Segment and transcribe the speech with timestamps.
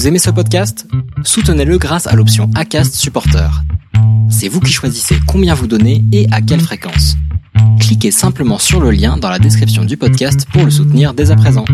[0.00, 0.86] Vous aimez ce podcast?
[1.24, 3.50] Soutenez-le grâce à l'option ACAST Supporter.
[4.30, 7.16] C'est vous qui choisissez combien vous donnez et à quelle fréquence.
[7.80, 11.36] Cliquez simplement sur le lien dans la description du podcast pour le soutenir dès à
[11.36, 11.66] présent.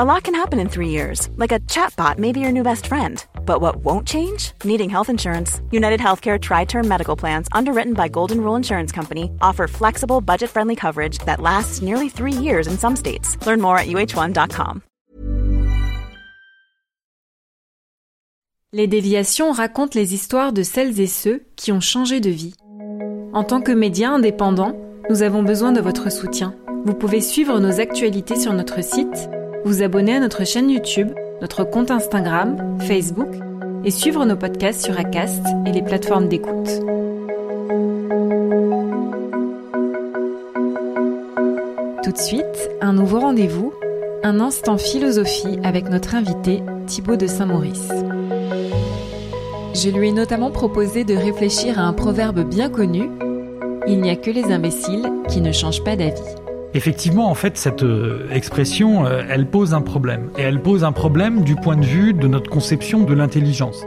[0.00, 2.88] A lot can happen in three years, like a chatbot may be your new best
[2.88, 3.24] friend.
[3.46, 4.50] But what won't change?
[4.64, 5.60] Needing health insurance.
[5.70, 10.50] United Healthcare Tri Term Medical Plans, underwritten by Golden Rule Insurance Company, offer flexible, budget
[10.50, 13.38] friendly coverage that lasts nearly three years in some states.
[13.46, 14.82] Learn more at uh1.com.
[18.76, 22.56] Les déviations racontent les histoires de celles et ceux qui ont changé de vie.
[23.32, 24.76] En tant que médias indépendants,
[25.08, 26.56] nous avons besoin de votre soutien.
[26.84, 29.30] Vous pouvez suivre nos actualités sur notre site,
[29.64, 33.28] vous abonner à notre chaîne YouTube, notre compte Instagram, Facebook
[33.84, 36.80] et suivre nos podcasts sur Acast et les plateformes d'écoute.
[42.02, 43.72] Tout de suite, un nouveau rendez-vous,
[44.24, 47.88] un instant philosophie avec notre invité Thibaut de Saint-Maurice.
[49.74, 53.10] Je lui ai notamment proposé de réfléchir à un proverbe bien connu
[53.88, 56.22] Il n'y a que les imbéciles qui ne changent pas d'avis.
[56.74, 60.30] Effectivement, en fait, cette euh, expression, euh, elle pose un problème.
[60.38, 63.84] Et elle pose un problème du point de vue de notre conception de l'intelligence.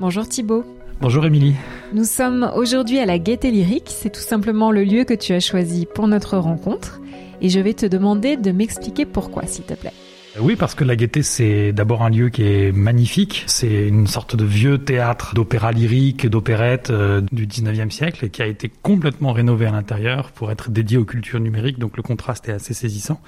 [0.00, 0.64] Bonjour Thibaut.
[1.02, 1.54] Bonjour Émilie.
[1.92, 5.40] Nous sommes aujourd'hui à la Gaieté Lyrique, c'est tout simplement le lieu que tu as
[5.40, 7.00] choisi pour notre rencontre.
[7.42, 9.92] Et je vais te demander de m'expliquer pourquoi, s'il te plaît.
[10.40, 13.44] Oui, parce que la Gaîté, c'est d'abord un lieu qui est magnifique.
[13.46, 18.42] C'est une sorte de vieux théâtre d'opéra lyrique, d'opérette euh, du 19e siècle et qui
[18.42, 21.78] a été complètement rénové à l'intérieur pour être dédié aux cultures numériques.
[21.78, 23.20] Donc le contraste est assez saisissant.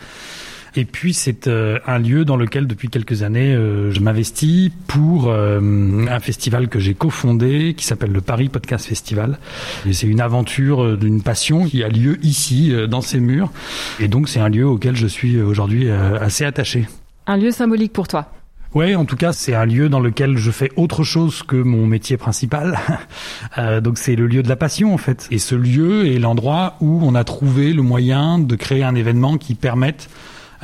[0.76, 5.32] Et puis c'est euh, un lieu dans lequel depuis quelques années euh, je m'investis pour
[5.32, 9.38] un festival que j'ai cofondé qui s'appelle le Paris Podcast Festival.
[9.84, 13.50] Et c'est une aventure d'une passion qui a lieu ici dans ces murs.
[13.98, 16.86] Et donc c'est un lieu auquel je suis aujourd'hui assez attaché.
[17.30, 18.26] Un lieu symbolique pour toi
[18.74, 21.86] Ouais, en tout cas, c'est un lieu dans lequel je fais autre chose que mon
[21.86, 22.76] métier principal.
[23.58, 25.28] euh, donc c'est le lieu de la passion en fait.
[25.30, 29.38] Et ce lieu est l'endroit où on a trouvé le moyen de créer un événement
[29.38, 30.10] qui permette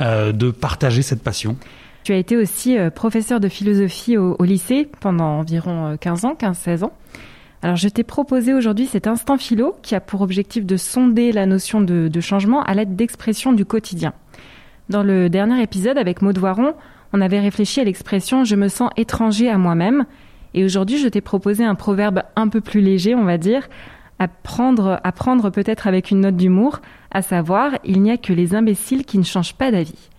[0.01, 1.55] euh, de partager cette passion.
[2.03, 6.35] Tu as été aussi euh, professeur de philosophie au, au, lycée pendant environ 15 ans,
[6.37, 6.91] 15-16 ans.
[7.61, 11.45] Alors je t'ai proposé aujourd'hui cet instant philo qui a pour objectif de sonder la
[11.45, 14.13] notion de, de changement à l'aide d'expressions du quotidien.
[14.89, 16.73] Dans le dernier épisode avec Maud Voiron,
[17.11, 20.05] on avait réfléchi à l'expression je me sens étranger à moi-même.
[20.53, 23.67] Et aujourd'hui, je t'ai proposé un proverbe un peu plus léger, on va dire,
[24.17, 26.79] à prendre, à prendre peut-être avec une note d'humour,
[27.11, 30.09] à savoir il n'y a que les imbéciles qui ne changent pas d'avis.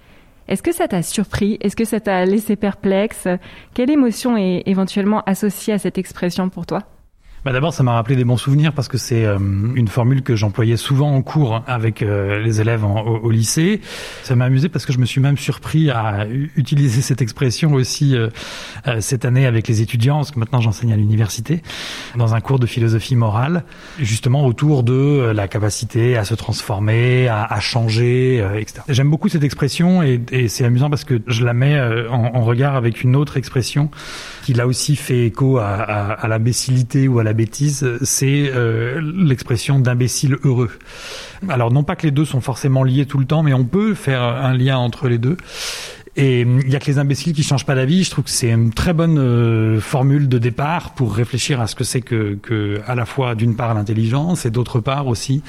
[0.49, 1.57] Est-ce que ça t'a surpris?
[1.62, 3.27] Est-ce que ça t'a laissé perplexe?
[3.73, 6.83] Quelle émotion est éventuellement associée à cette expression pour toi?
[7.48, 10.36] Bah D'abord, ça m'a rappelé des bons souvenirs parce que c'est euh, une formule que
[10.36, 13.81] j'employais souvent en cours avec euh, les élèves au, lycée.
[14.22, 16.26] Ça m'a amusé parce que je me suis même surpris à
[16.56, 18.28] utiliser cette expression aussi euh,
[19.00, 21.62] cette année avec les étudiants, parce que maintenant j'enseigne à l'université,
[22.16, 23.65] dans un cours de philosophie morale,
[23.98, 28.82] justement autour de la capacité à se transformer, à, changer, etc.
[28.91, 31.80] J'aime beaucoup cette expression et, c'est amusant parce que je la mets
[32.10, 33.91] en, regard avec une autre expression
[34.48, 39.78] qui là aussi fait écho à, à, l'imbécilité ou à la bêtise, c'est euh, l'expression
[39.78, 40.70] d'imbécile heureux.
[41.50, 43.92] Alors non pas que les deux sont forcément liés tout le temps, mais on peut
[43.92, 45.36] faire un lien entre les deux.
[46.17, 48.05] Et il y a que les imbéciles qui changent pas d'avis.
[48.05, 51.75] Je trouve que c'est une très bonne euh, formule de départ pour réfléchir à ce
[51.75, 55.43] que c'est que, que, à la fois d'une part l'intelligence et d'autre part aussi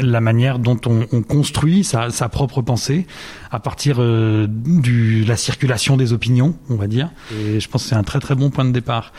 [0.00, 3.06] la manière dont on, on construit sa, sa, propre pensée
[3.50, 7.10] à partir euh, de la circulation des opinions, on va dire.
[7.32, 9.12] Et je pense que c'est un très très bon point de départ.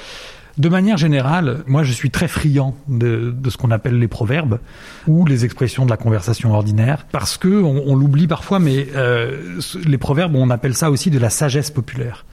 [0.58, 4.60] De manière générale, moi je suis très friand de, de ce qu'on appelle les proverbes
[5.06, 9.60] ou les expressions de la conversation ordinaire, parce que on, on l'oublie parfois, mais euh,
[9.86, 12.26] les proverbes, on appelle ça aussi de la sagesse populaire.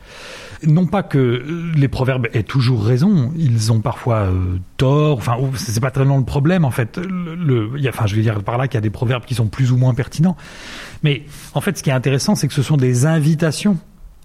[0.67, 1.45] Non pas que
[1.77, 5.19] les proverbes aient toujours raison, ils ont parfois euh, tort.
[5.19, 6.97] Enfin, c'est pas tellement le problème en fait.
[6.97, 9.25] Le, le y a, enfin, je veux dire par là qu'il y a des proverbes
[9.27, 10.37] qui sont plus ou moins pertinents.
[11.03, 13.77] Mais en fait, ce qui est intéressant, c'est que ce sont des invitations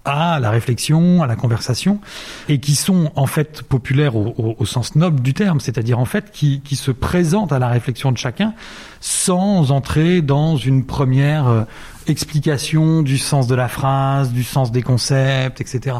[0.04, 2.00] à la réflexion, à la conversation,
[2.48, 6.04] et qui sont en fait populaires au, au, au sens noble du terme, c'est-à-dire en
[6.04, 8.54] fait qui, qui, se présentent à la réflexion de chacun
[9.00, 11.62] sans entrer dans une première euh,
[12.06, 15.96] explication du sens de la phrase, du sens des concepts, etc.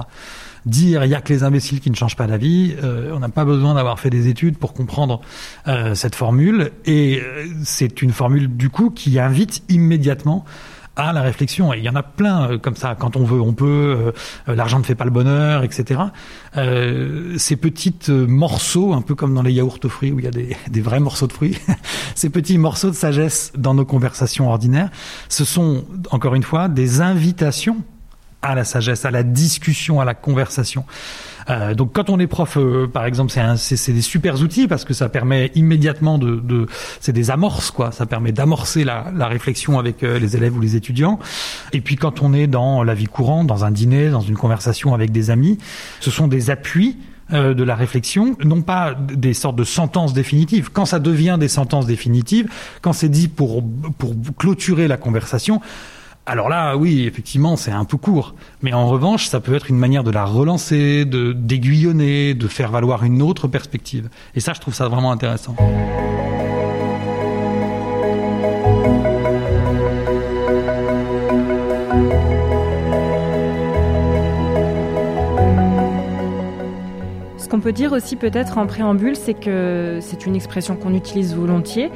[0.66, 3.30] Dire il y a que les imbéciles qui ne changent pas d'avis, euh, on n'a
[3.30, 5.22] pas besoin d'avoir fait des études pour comprendre
[5.68, 10.44] euh, cette formule, et euh, c'est une formule du coup qui invite immédiatement
[11.08, 11.72] à la réflexion.
[11.72, 12.96] Et il y en a plein euh, comme ça.
[12.98, 14.12] Quand on veut, on peut.
[14.48, 16.00] Euh, L'argent ne fait pas le bonheur, etc.
[16.56, 20.28] Euh, ces petites morceaux, un peu comme dans les yaourts aux fruits où il y
[20.28, 21.58] a des vrais morceaux de fruits,
[22.14, 24.90] ces petits morceaux de sagesse dans nos conversations ordinaires,
[25.28, 27.78] ce sont encore une fois des invitations
[28.42, 30.84] à la sagesse, à la discussion, à la conversation.
[31.48, 34.94] Euh, donc quand on est prof, euh, par exemple, c'est des super outils parce que
[34.94, 36.66] ça permet immédiatement de, de
[37.00, 40.60] c'est des amorces quoi, ça permet d'amorcer la, la, réflexion avec euh, les élèves ou
[40.60, 41.18] les étudiants.
[41.72, 44.94] Et puis quand on est dans la vie courante, dans un dîner, dans une conversation
[44.94, 45.58] avec des amis,
[46.00, 46.96] ce sont des appuis
[47.32, 50.70] de la réflexion, non pas des sortes de sentences définitives.
[50.72, 52.48] Quand ça devient des sentences définitives,
[52.82, 53.62] quand c'est dit pour
[53.98, 55.60] pour clôturer la conversation,
[56.26, 58.34] alors là, oui, effectivement, c'est un peu court.
[58.62, 62.70] Mais en revanche, ça peut être une manière de la relancer, de d'aiguillonner, de faire
[62.70, 64.08] valoir une autre perspective.
[64.34, 65.56] Et ça, je trouve ça vraiment intéressant.
[77.38, 81.34] Ce qu'on peut dire aussi peut-être en préambule, c'est que c'est une expression qu'on utilise
[81.34, 81.90] volontiers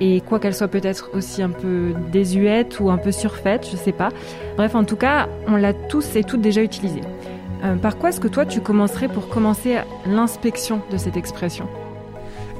[0.00, 3.92] et quoi qu'elle soit peut-être aussi un peu désuète ou un peu surfaite, je sais
[3.92, 4.08] pas.
[4.56, 7.02] Bref, en tout cas, on l'a tous et toutes déjà utilisée.
[7.62, 9.76] Euh, par quoi est-ce que toi tu commencerais pour commencer
[10.06, 11.68] l'inspection de cette expression?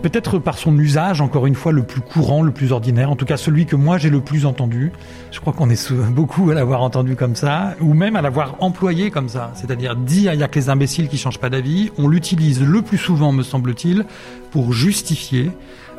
[0.03, 3.27] Peut-être par son usage, encore une fois, le plus courant, le plus ordinaire, en tout
[3.27, 4.93] cas celui que moi j'ai le plus entendu.
[5.31, 9.11] Je crois qu'on est beaucoup à l'avoir entendu comme ça, ou même à l'avoir employé
[9.11, 9.53] comme ça.
[9.55, 11.91] C'est-à-dire dire il y a que les imbéciles qui changent pas d'avis.
[11.99, 14.07] On l'utilise le plus souvent, me semble-t-il,
[14.51, 15.51] pour justifier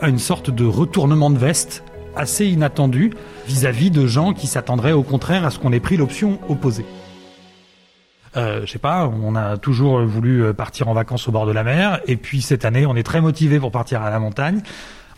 [0.10, 1.84] une sorte de retournement de veste
[2.16, 3.14] assez inattendu
[3.48, 6.86] vis-à-vis de gens qui s'attendraient au contraire à ce qu'on ait pris l'option opposée.
[8.38, 11.64] Euh, je sais pas, on a toujours voulu partir en vacances au bord de la
[11.64, 14.62] mer, et puis cette année, on est très motivé pour partir à la montagne.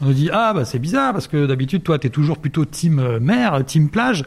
[0.03, 2.99] On nous dit ah bah c'est bizarre parce que d'habitude toi t'es toujours plutôt team
[2.99, 4.25] euh, mer, team plage,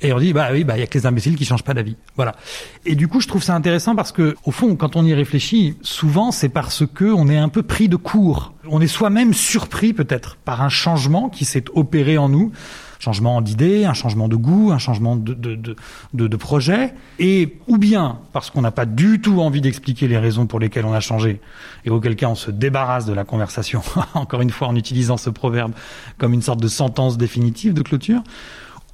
[0.00, 1.74] et on dit bah oui bah il y a que les imbéciles qui changent pas
[1.74, 2.34] d'avis, voilà.
[2.86, 5.76] Et du coup je trouve ça intéressant parce que au fond quand on y réfléchit,
[5.82, 9.92] souvent c'est parce que on est un peu pris de court, on est soi-même surpris
[9.92, 12.50] peut-être par un changement qui s'est opéré en nous
[12.98, 15.76] changement d'idée, un changement de goût, un changement de, de,
[16.14, 20.46] de, projet, et ou bien parce qu'on n'a pas du tout envie d'expliquer les raisons
[20.46, 21.40] pour lesquelles on a changé,
[21.84, 23.82] et auquel cas on se débarrasse de la conversation,
[24.14, 25.72] encore une fois en utilisant ce proverbe
[26.18, 28.22] comme une sorte de sentence définitive de clôture,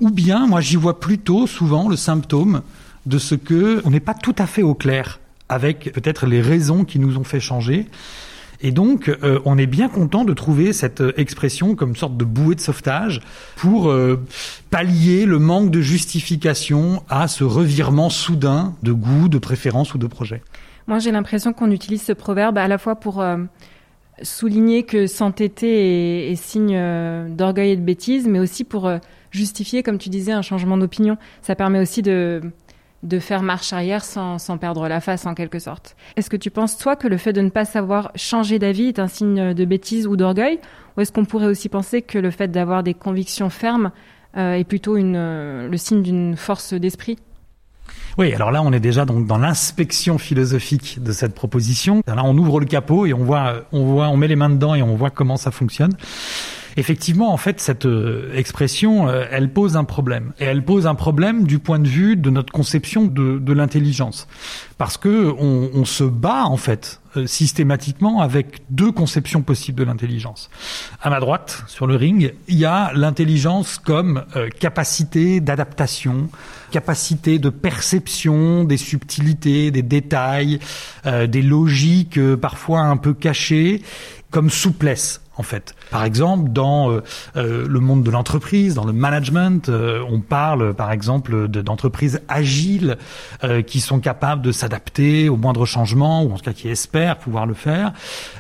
[0.01, 2.63] ou bien moi j'y vois plutôt souvent le symptôme
[3.07, 6.85] de ce que on n'est pas tout à fait au clair avec peut-être les raisons
[6.85, 7.87] qui nous ont fait changer
[8.65, 12.25] et donc, euh, on est bien content de trouver cette euh, expression comme sorte de
[12.25, 13.21] bouée de sauvetage
[13.57, 14.25] pour euh,
[14.71, 20.07] pallier le manque de justification à ce revirement soudain de goût, de préférence ou de
[20.07, 20.41] projet.
[20.87, 23.23] Moi, j'ai l'impression qu'on utilise ce proverbe à la fois pour
[24.23, 26.79] souligner que s'entêter est, signe
[27.35, 28.91] d'orgueil et de bêtise, mais aussi pour
[29.31, 31.17] justifier, comme tu disais, un changement d'opinion.
[31.41, 32.43] Ça permet aussi de
[33.05, 35.95] de faire marche arrière sans, sans perdre la face en quelque sorte.
[36.17, 38.99] Est-ce que tu penses, toi, que le fait de ne pas savoir changer d'avis est
[38.99, 40.59] un signe de bêtise ou d'orgueil?
[40.97, 43.91] Ou est-ce qu'on pourrait aussi penser que le fait d'avoir des convictions fermes
[44.37, 47.19] euh, est plutôt une, euh, le signe d'une force d'esprit?
[48.17, 52.01] Oui, alors là, on est déjà donc dans l'inspection philosophique de cette proposition.
[52.07, 54.75] Là, on ouvre le capot et on voit, on voit, on met les mains dedans
[54.75, 55.97] et on voit comment ça fonctionne.
[56.77, 60.33] Effectivement, en fait, cette euh, expression, euh, elle pose un problème.
[60.41, 64.27] Et elle pose un problème du point de vue de notre conception de, de l'intelligence.
[64.77, 70.51] Parce que on, se bat, en fait, euh, systématiquement avec deux conceptions possibles de l'intelligence.
[71.01, 74.25] À ma droite, sur le ring, il y a l'intelligence comme
[74.59, 76.29] capacité d'adaptation,
[76.73, 80.59] capacité de perception des subtilités, des détails,
[81.05, 83.83] des logiques parfois un peu cachées,
[84.31, 85.75] comme souplesse en fait.
[85.91, 87.03] Par exemple, dans euh,
[87.37, 92.97] euh, le monde de l'entreprise, dans le management, euh, on parle par exemple d'entreprises agiles
[93.67, 97.47] qui sont capables de s'adapter aux moindres changements, ou en tout cas qui espèrent pouvoir
[97.47, 97.93] le faire.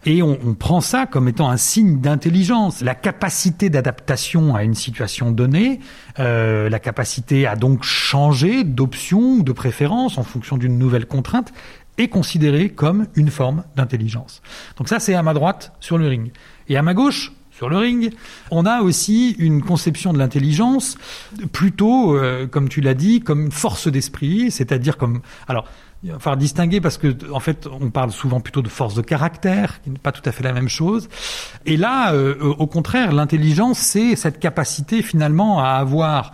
[0.05, 2.81] Et on, on prend ça comme étant un signe d'intelligence.
[2.81, 5.81] La capacité d'adaptation à une situation donnée,
[6.19, 11.53] la capacité à donc changer d'option ou de préférence en fonction d'une nouvelle contrainte,
[11.99, 14.43] est considérée comme une forme d'intelligence.
[14.77, 16.33] Donc ça, c'est à ma droite sur le ring.
[16.68, 18.12] Et à ma gauche, sur le ring,
[18.50, 20.99] on a aussi une conception de l'intelligence
[21.52, 25.21] plutôt, euh, comme tu l'as dit, comme force d'esprit, c'est-à-dire comme...
[25.47, 25.66] Alors,
[26.02, 29.00] il va falloir distinguer parce que en fait, on parle souvent plutôt de force de
[29.02, 31.09] caractère, qui n'est pas tout à fait la même chose.
[31.64, 36.33] Et là, euh, au contraire, l'intelligence, c'est cette capacité finalement à avoir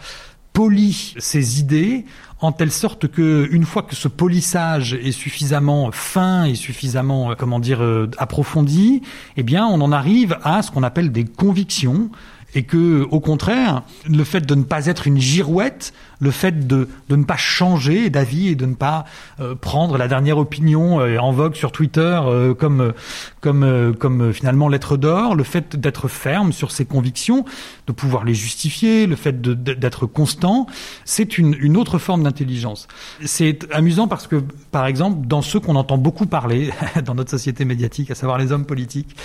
[0.60, 2.04] poli ses idées
[2.42, 7.34] en telle sorte que une fois que ce polissage est suffisamment fin et suffisamment euh,
[7.34, 9.00] comment dire euh, approfondi,
[9.38, 12.10] eh bien on en arrive à ce qu'on appelle des convictions.
[12.54, 16.88] Et que au contraire le fait de ne pas être une girouette le fait de,
[17.08, 19.06] de ne pas changer d'avis et de ne pas
[19.40, 22.92] euh, prendre la dernière opinion euh, en vogue sur Twitter euh, comme
[23.40, 27.46] comme comme finalement lettre d'or, le fait d'être ferme sur ses convictions,
[27.86, 30.66] de pouvoir les justifier, le fait d'être constant,
[31.06, 32.86] c'est une, une autre forme d'intelligence.
[33.24, 36.70] C'est amusant parce que par exemple dans ceux qu'on entend beaucoup parler
[37.04, 39.16] dans notre société médiatique, à savoir les hommes politiques,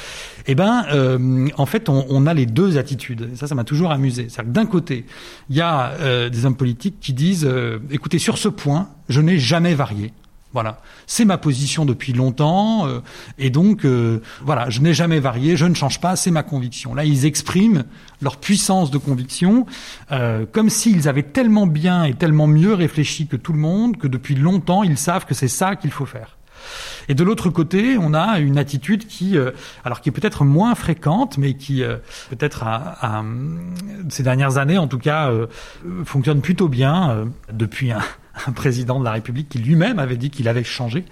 [0.47, 0.85] eh ben
[1.57, 3.35] en fait on, a les deux attitudes.
[3.35, 4.27] Ça, ça m'a toujours amusé.
[4.29, 5.05] C'est-à-dire que d'un côté,
[5.49, 7.49] il y a des hommes politiques qui disent,
[7.91, 10.13] écoutez sur ce point, je n'ai jamais varié.
[10.55, 13.01] Voilà, c'est ma position depuis longtemps, euh,
[13.37, 16.95] et donc euh, voilà, je n'ai jamais varié, je ne change pas, c'est ma conviction.
[16.95, 17.83] Là, ils expriment
[18.21, 19.65] leur puissance de conviction,
[20.13, 24.07] euh, comme s'ils avaient tellement bien et tellement mieux réfléchi que tout le monde, que
[24.07, 26.37] depuis longtemps, ils savent que c'est ça qu'il faut faire.
[27.09, 29.37] Et de l'autre côté, on a une attitude qui,
[29.83, 31.83] alors qui est peut-être moins fréquente, mais qui
[32.29, 33.23] peut-être à,
[34.09, 35.31] ces dernières années, en tout cas,
[36.03, 38.01] fonctionne plutôt bien depuis un,
[38.47, 41.05] un président de la République qui lui-même avait dit qu'il avait changé,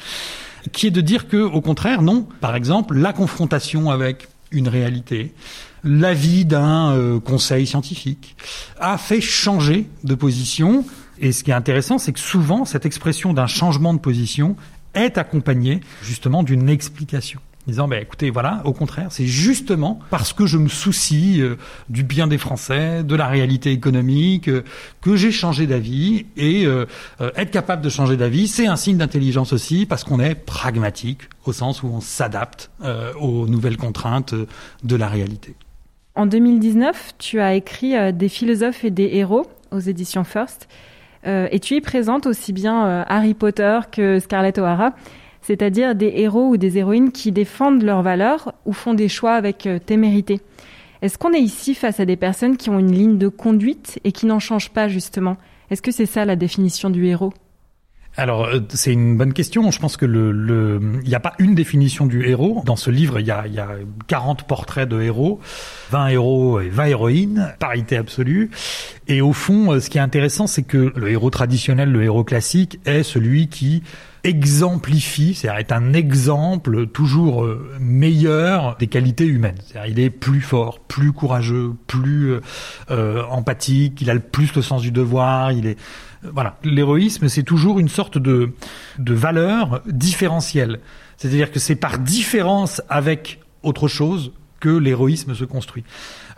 [0.72, 2.28] qui est de dire que, au contraire, non.
[2.42, 5.34] Par exemple, la confrontation avec une réalité,
[5.84, 8.36] l'avis d'un euh, conseil scientifique,
[8.80, 10.86] a fait changer de position.
[11.20, 14.56] Et ce qui est intéressant, c'est que souvent, cette expression d'un changement de position
[14.94, 20.46] est accompagnée justement d'une explication disant bah, écoutez voilà au contraire c'est justement parce que
[20.46, 21.56] je me soucie euh,
[21.90, 24.64] du bien des Français de la réalité économique euh,
[25.02, 26.86] que j'ai changé d'avis et euh,
[27.20, 31.54] être capable de changer d'avis c'est un signe d'intelligence aussi parce qu'on est pragmatique au
[31.54, 32.72] sens où on s'adapte
[33.20, 34.34] aux nouvelles contraintes
[34.84, 35.56] de la réalité.
[36.16, 40.68] En 2019 tu as écrit des philosophes et des héros aux éditions First
[41.26, 44.94] et tu y présentes aussi bien Harry Potter que Scarlett O'Hara
[45.44, 49.68] c'est-à-dire des héros ou des héroïnes qui défendent leurs valeurs ou font des choix avec
[49.68, 50.42] euh, témérité.
[51.02, 54.14] Est-ce qu'on est ici face à des personnes qui ont une ligne de conduite et
[54.14, 55.36] qui n'en changent pas justement?
[55.70, 57.34] Est-ce que c'est ça la définition du héros?
[58.16, 59.72] Alors euh, c'est une bonne question.
[59.72, 62.62] Je pense que le, il n'y a pas une définition du héros.
[62.66, 63.70] Dans ce livre, il y a, il y a
[64.08, 65.40] 40 portraits de héros,
[65.92, 68.52] 20 héros et 20 héroïnes, parité absolue.
[69.08, 72.24] Et au fond, euh, ce qui est intéressant, c'est que le héros traditionnel, le héros
[72.24, 73.84] classique, est celui qui
[74.24, 79.58] exemplifie, c'est-à-dire est un exemple toujours euh, meilleur des qualités humaines.
[79.66, 82.36] C'est-à-dire il est plus fort, plus courageux, plus
[82.90, 85.78] euh, empathique, il a le plus le sens du devoir, il est
[86.32, 86.58] voilà.
[86.64, 88.52] L'héroïsme, c'est toujours une sorte de
[89.00, 90.80] de valeur différentielle.
[91.18, 95.84] C'est-à-dire que c'est par différence avec autre chose que l'héroïsme se construit.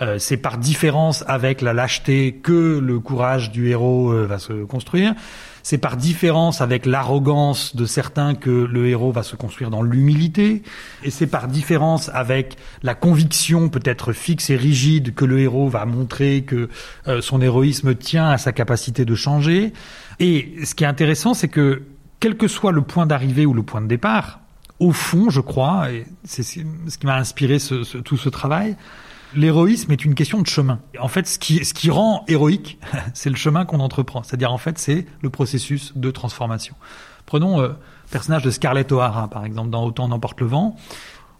[0.01, 5.13] Euh, c'est par différence avec la lâcheté que le courage du héros va se construire
[5.65, 10.62] c'est par différence avec l'arrogance de certains que le héros va se construire dans l'humilité,
[11.03, 15.88] et c'est par différence avec la conviction peut-être fixe et rigide que le héros va
[15.88, 16.69] montrer que
[17.07, 19.74] euh, son héroïsme tient à sa capacité de changer.
[20.19, 21.81] Et ce qui est intéressant, c'est que
[22.19, 24.41] quel que soit le point d'arrivée ou le point de départ,
[24.77, 26.60] au fond, je crois, et c'est ce
[27.00, 27.57] qui m'a inspiré
[28.03, 28.75] tout ce travail,
[29.36, 30.80] l'héroïsme est une question de chemin.
[31.00, 32.80] En fait, ce qui, ce qui rend héroïque,
[33.13, 34.24] c'est le chemin qu'on entreprend.
[34.24, 36.75] C'est-à-dire, en fait, c'est le processus de transformation.
[37.25, 37.75] Prenons euh, le
[38.12, 40.75] personnage de Scarlett O'Hara, par exemple, dans Autant n'emporte le vent.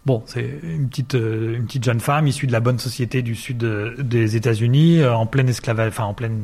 [0.06, 3.34] Bon, c'est une petite euh, une petite jeune femme issue de la bonne société du
[3.34, 6.40] sud euh, des États-Unis, en pleine esclavage, enfin en pleine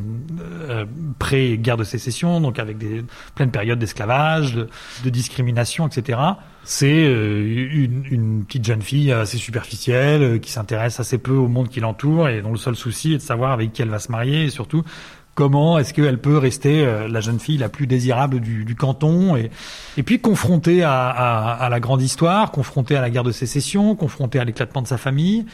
[1.20, 3.04] pré-guerre de sécession, donc avec des
[3.36, 4.68] pleines périodes d'esclavage, de,
[5.04, 6.18] de, discrimination, etc
[6.64, 11.48] c'est euh, une, une, petite jeune fille assez superficielle euh, qui s'intéresse assez peu au
[11.48, 13.98] monde qui l'entoure et dont le seul souci est de savoir avec qui elle va
[13.98, 14.84] se marier et surtout
[15.34, 19.36] comment est-ce qu'elle peut rester euh, la jeune fille la plus désirable du, du canton
[19.36, 19.50] et,
[19.96, 23.96] et puis confrontée à, à, à, la grande histoire, confrontée à la guerre de sécession,
[23.96, 25.46] confrontée à l'éclatement de sa famille.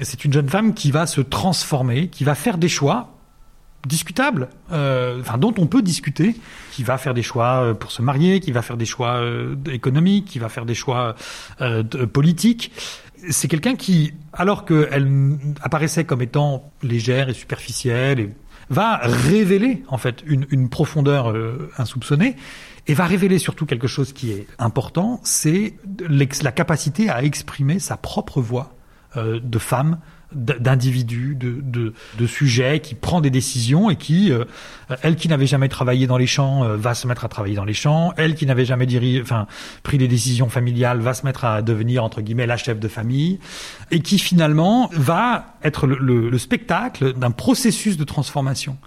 [0.00, 3.10] C'est une jeune femme qui va se transformer, qui va faire des choix
[3.86, 6.36] discutable, euh, enfin dont on peut discuter,
[6.72, 9.56] qui va faire des choix euh, pour se marier, qui va faire des choix euh,
[9.70, 11.14] économiques, qui va faire des choix
[11.60, 12.72] euh, politiques.
[13.30, 18.30] C'est quelqu'un qui, alors qu'elle apparaissait comme étant légère et superficielle, et
[18.70, 21.34] va révéler en fait une, une profondeur
[21.76, 22.36] insoupçonnée
[22.86, 25.74] et va révéler surtout quelque chose qui est important, c'est
[26.08, 28.74] la capacité à exprimer sa propre voix
[29.16, 29.98] de femme
[30.32, 34.44] d'individus, de, de, de, sujets, qui prend des décisions et qui, euh,
[35.02, 37.64] elle qui n'avait jamais travaillé dans les champs, euh, va se mettre à travailler dans
[37.64, 38.12] les champs.
[38.16, 39.46] Elle qui n'avait jamais dirigé, enfin,
[39.82, 43.38] pris des décisions familiales, va se mettre à devenir entre guillemets la chef de famille,
[43.90, 48.78] et qui finalement va être le, le, le spectacle d'un processus de transformation.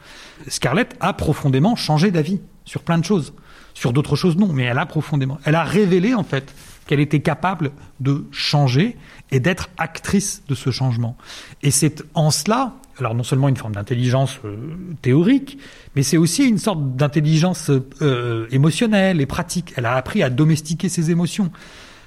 [0.48, 3.34] Scarlett a profondément changé d'avis sur plein de choses.
[3.74, 5.40] Sur d'autres choses, non, mais elle a profondément.
[5.46, 6.54] Elle a révélé en fait
[6.86, 8.98] qu'elle était capable de changer
[9.32, 11.18] et d'être actrice de ce changement.
[11.62, 14.56] Et c'est en cela alors non seulement une forme d'intelligence euh,
[15.02, 15.58] théorique,
[15.96, 17.72] mais c'est aussi une sorte d'intelligence
[18.02, 19.74] euh, émotionnelle et pratique.
[19.78, 21.52] Elle a appris à domestiquer ses émotions.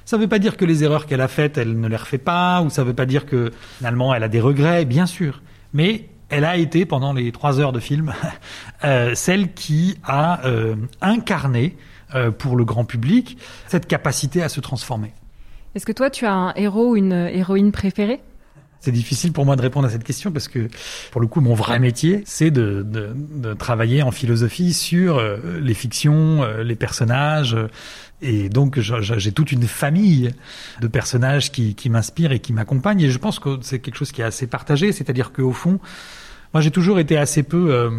[0.05, 2.19] Ça ne veut pas dire que les erreurs qu'elle a faites, elle ne les refait
[2.19, 5.43] pas, ou ça ne veut pas dire que finalement elle a des regrets, bien sûr.
[5.73, 8.15] Mais elle a été, pendant les trois heures de film,
[8.85, 10.41] euh, celle qui a
[11.01, 11.77] incarné
[12.39, 15.13] pour le grand public cette capacité à se transformer.
[15.75, 18.21] Est-ce que toi, tu as un héros ou une héroïne préférée?
[18.81, 20.69] C'est difficile pour moi de répondre à cette question parce que,
[21.11, 25.39] pour le coup, mon vrai métier, c'est de, de, de, travailler en philosophie sur euh,
[25.61, 27.57] les fictions, euh, les personnages.
[28.23, 30.31] et donc, j'ai toute une famille
[30.81, 33.01] de personnages qui, qui m'inspirent et qui m'accompagnent.
[33.01, 34.93] Et je pense que c'est quelque chose qui est assez partagé.
[34.93, 35.81] C'est-à-dire qu'au fond,
[36.55, 37.91] moi, j'ai toujours été assez peu euh,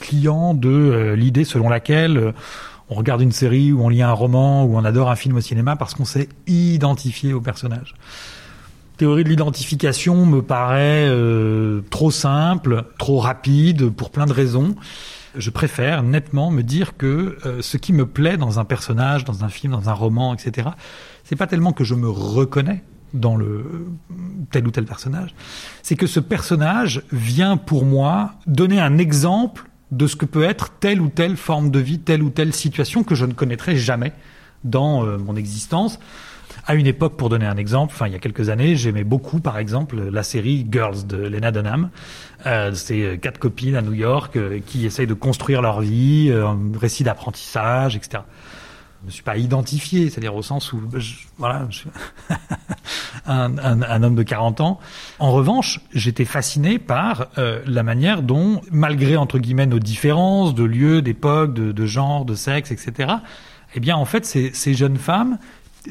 [0.00, 2.34] client de l'idée selon laquelle
[2.92, 5.40] on regarde une série ou on lit un roman ou on adore un film au
[5.40, 7.94] cinéma parce qu'on s'est identifié au personnage
[9.02, 14.76] théorie de l'identification me paraît euh, trop simple, trop rapide, pour plein de raisons.
[15.34, 19.42] Je préfère nettement me dire que euh, ce qui me plaît dans un personnage, dans
[19.42, 20.68] un film, dans un roman, etc.,
[21.24, 23.88] c'est pas tellement que je me reconnais dans le
[24.52, 25.34] tel ou tel personnage,
[25.82, 30.72] c'est que ce personnage vient pour moi donner un exemple de ce que peut être
[30.80, 34.12] telle ou telle forme de vie, telle ou telle situation que je ne connaîtrai jamais
[34.64, 36.00] dans euh, mon existence.
[36.66, 39.40] À une époque, pour donner un exemple, enfin il y a quelques années, j'aimais beaucoup,
[39.40, 41.90] par exemple, la série Girls de Lena Dunham.
[42.46, 46.32] Euh, c'est euh, quatre copines à New York euh, qui essayent de construire leur vie,
[46.32, 48.22] un récit d'apprentissage, etc.
[49.02, 50.80] Je me suis pas identifié, c'est-à-dire au sens où,
[51.36, 51.90] voilà, je suis
[53.26, 54.78] un, homme de 40 ans.
[55.18, 61.02] En revanche, j'étais fasciné par la manière dont, malgré entre guillemets nos différences de lieu,
[61.02, 63.14] d'époque, de, genre, de sexe, etc.
[63.74, 65.38] Eh bien, en fait, ces, ces jeunes femmes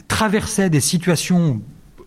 [0.08, 1.62] traversaient des situations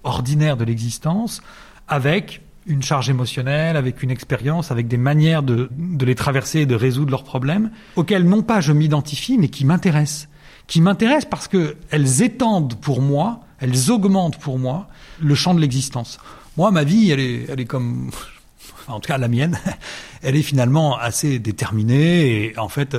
[0.04, 1.42] ordinaires de l'existence
[1.86, 6.66] avec une charge émotionnelle, avec une expérience, avec des manières de, de les traverser et
[6.66, 10.28] de résoudre leurs problèmes, auxquels non pas je m'identifie, mais qui m'intéressent.
[10.66, 14.88] Qui m'intéressent parce qu'elles étendent pour moi, elles augmentent pour moi
[15.20, 16.18] le champ de l'existence.
[16.56, 18.10] Moi, ma vie, elle est, elle est comme,
[18.88, 19.58] en tout cas la mienne,
[20.22, 22.96] elle est finalement assez déterminée et en fait,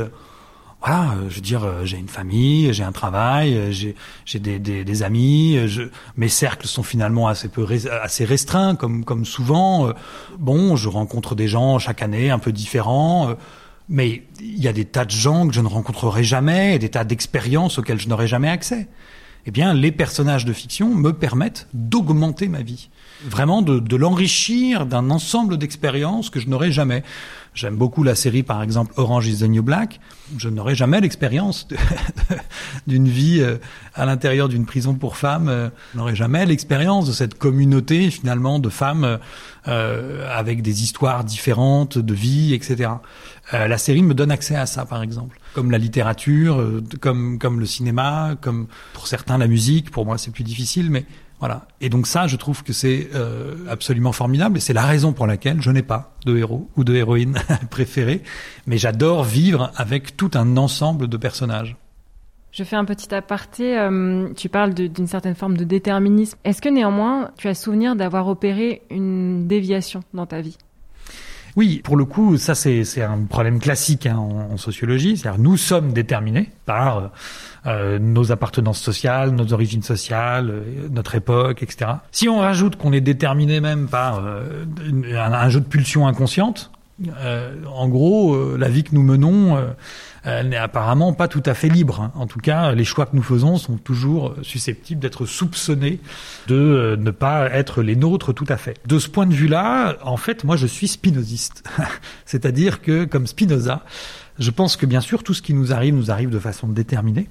[0.86, 4.38] voilà, euh, je veux dire, euh, j'ai une famille, j'ai un travail, euh, j'ai j'ai
[4.38, 5.58] des, des, amis,
[6.16, 7.66] mes cercles sont finalement assez peu
[8.04, 9.92] assez restreints, comme comme souvent.
[10.38, 13.36] Bon, je rencontre des gens chaque année un peu différents,
[13.90, 17.04] mais il y a des tas de gens que je ne rencontrerai jamais, des tas
[17.04, 18.88] d'expériences auxquelles je n'aurai jamais accès.
[19.48, 22.90] Eh bien, les personnages de fiction me permettent d'augmenter ma vie,
[23.24, 27.04] vraiment de, de l'enrichir d'un ensemble d'expériences que je n'aurai jamais.
[27.56, 30.02] J'aime beaucoup la série, par exemple, Orange is the New Black.
[30.38, 31.70] Je n'aurai jamais l'expérience
[32.88, 33.58] d'une vie euh,
[33.94, 35.48] à l'intérieur d'une prison pour femmes.
[35.48, 39.20] Euh, je n'aurai jamais l'expérience de cette communauté, finalement, de femmes
[39.70, 42.90] euh, avec des histoires différentes de vie, etc.
[43.54, 45.40] Euh, la série me donne accès à ça, par exemple.
[45.54, 46.64] Comme la littérature,
[47.00, 49.92] comme, comme le cinéma, comme pour certains la musique.
[49.92, 51.06] Pour moi, c'est plus difficile, mais
[51.40, 51.68] voilà.
[51.82, 55.28] Et donc ça, je trouve que c'est euh, absolument formidable et c'est la raison pour
[55.28, 57.38] laquelle je n'ai pas de héros ou de héroïne
[57.70, 58.24] préférés,
[58.68, 61.76] mais j'adore vivre avec tout un ensemble de personnages.
[62.52, 63.78] Je fais un petit aparté.
[63.78, 66.38] Euh, tu parles d'une certaine forme de déterminisme.
[66.46, 70.58] Est-ce que néanmoins, tu as souvenir d'avoir opéré une déviation dans ta vie?
[71.56, 75.16] Oui, pour le coup, ça c'est un problème classique hein, en, sociologie.
[75.16, 77.12] C'est-à-dire nous sommes déterminés par
[77.66, 81.92] euh, nos appartenances sociales, nos origines sociales, euh, notre époque, etc.
[82.12, 84.66] Si on rajoute qu'on est déterminé même par euh,
[85.14, 86.72] un, un, jeu de pulsions inconscientes,
[87.68, 89.58] en gros, la vie que nous menons
[90.26, 92.02] n'est apparemment pas tout à fait libre.
[92.02, 92.12] Hein.
[92.16, 96.00] En tout cas, les choix que nous faisons sont toujours susceptibles d'être soupçonnés
[96.48, 98.78] de ne pas être les nôtres tout à fait.
[98.88, 101.64] De ce point de vue-là, en fait, moi, je suis spinoziste.
[102.26, 103.84] C'est-à-dire que, comme Spinoza,
[104.40, 107.28] je pense que bien sûr, tout ce qui nous arrive nous arrive de façon déterminée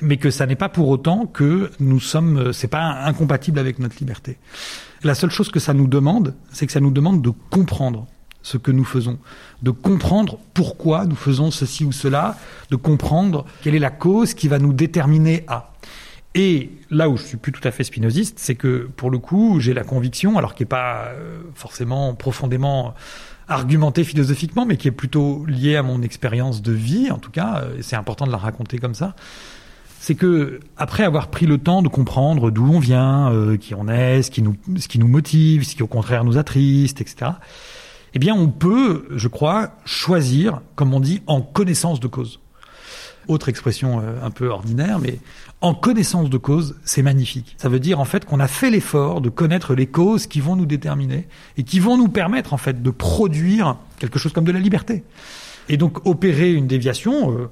[0.00, 3.78] mais que ça n'est pas pour autant que nous sommes, euh, c'est pas incompatible avec
[3.78, 4.38] notre liberté.
[5.02, 8.06] La seule chose que ça nous demande, c'est que ça nous demande de comprendre
[8.42, 9.18] ce que nous faisons,
[9.62, 12.36] de comprendre pourquoi nous faisons ceci ou cela,
[12.70, 15.72] de comprendre quelle est la cause qui va nous déterminer à.
[16.34, 19.60] Et là où je suis plus tout à fait spinoziste, c'est que pour le coup,
[19.60, 22.94] j'ai la conviction, alors qui est pas euh, forcément profondément
[23.48, 27.62] argumentée philosophiquement, mais qui est plutôt liée à mon expérience de vie, en tout cas,
[27.62, 29.14] euh, c'est important de la raconter comme ça,
[30.00, 33.88] c'est que après avoir pris le temps de comprendre d'où on vient, euh, qui on
[33.88, 37.32] est, ce qui nous ce qui nous motive, ce qui au contraire nous attriste, etc.
[38.14, 42.40] Eh bien, on peut, je crois, choisir, comme on dit, en connaissance de cause.
[43.28, 45.18] autre expression euh, un peu ordinaire, mais
[45.60, 47.56] en connaissance de cause, c'est magnifique.
[47.58, 50.56] Ça veut dire en fait qu'on a fait l'effort de connaître les causes qui vont
[50.56, 54.52] nous déterminer et qui vont nous permettre en fait de produire quelque chose comme de
[54.52, 55.04] la liberté.
[55.68, 57.50] Et donc opérer une déviation, euh,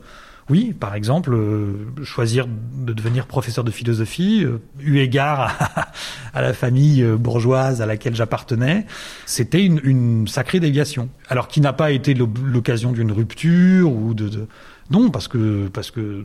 [0.49, 5.91] oui, par exemple, euh, choisir de devenir professeur de philosophie, euh, eu égard
[6.33, 8.87] à, la famille euh, bourgeoise à laquelle j'appartenais,
[9.25, 11.09] c'était une, sacrée déviation.
[11.29, 14.47] Alors qui n'a pas été l'occasion d'une rupture ou de,
[14.91, 16.25] non, parce que parce que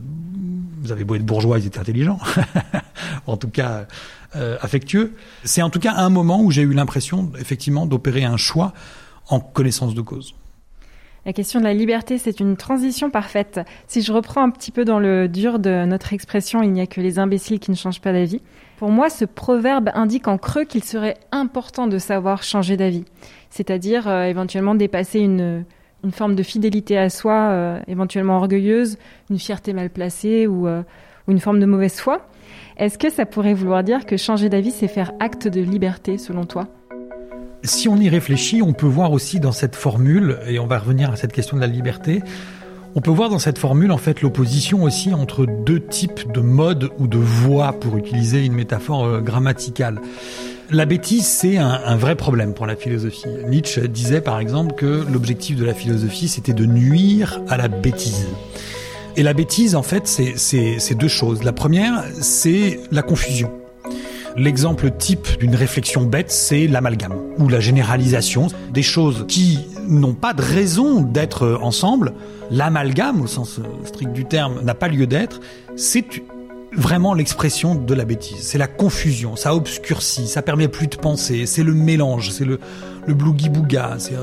[0.82, 2.20] vous avez beau être bourgeois, ils étaient intelligents,
[3.26, 3.86] en tout cas
[4.34, 5.14] affectueux.
[5.44, 8.72] C'est en tout cas un moment où j'ai eu l'impression effectivement d'opérer un choix
[9.28, 10.34] en connaissance de cause.
[11.24, 13.60] La question de la liberté, c'est une transition parfaite.
[13.86, 16.88] Si je reprends un petit peu dans le dur de notre expression, il n'y a
[16.88, 18.40] que les imbéciles qui ne changent pas d'avis.
[18.76, 23.04] Pour moi, ce proverbe indique en creux qu'il serait important de savoir changer d'avis,
[23.50, 25.64] c'est-à-dire euh, éventuellement dépasser une,
[26.10, 28.98] forme de fidélité à soi, euh, éventuellement orgueilleuse,
[29.30, 30.82] une fierté mal placée ou, euh,
[31.28, 32.26] ou une forme de mauvaise foi.
[32.76, 36.46] Est-ce que ça pourrait vouloir dire que changer d'avis, c'est faire acte de liberté, selon
[36.46, 36.66] toi?
[37.64, 41.10] Si on y réfléchit, on peut voir aussi dans cette formule, et on va revenir
[41.10, 42.22] à cette question de la liberté,
[42.94, 46.90] on peut voir dans cette formule en fait l'opposition aussi entre deux types de modes
[46.98, 49.98] ou de voix, pour utiliser une métaphore euh, grammaticale.
[50.70, 53.28] La bêtise, c'est un, un, vrai problème pour la philosophie.
[53.46, 58.26] Nietzsche disait par exemple que l'objectif de la philosophie, c'était de nuire à la bêtise.
[59.16, 61.44] Et la bêtise, en fait, c'est deux choses.
[61.44, 63.50] La première, c'est la confusion.
[64.36, 70.32] L'exemple type d'une réflexion bête, c'est l'amalgame ou la généralisation des choses qui n'ont pas
[70.32, 72.14] de raison d'être ensemble.
[72.50, 75.40] L'amalgame, au sens strict du terme, n'a pas lieu d'être.
[75.76, 76.04] C'est
[76.74, 78.40] vraiment l'expression de la bêtise.
[78.40, 82.58] C'est la confusion, ça obscurcit, ça permet plus de penser, c'est le mélange, c'est le,
[83.06, 84.14] le blougi-bouga, c'est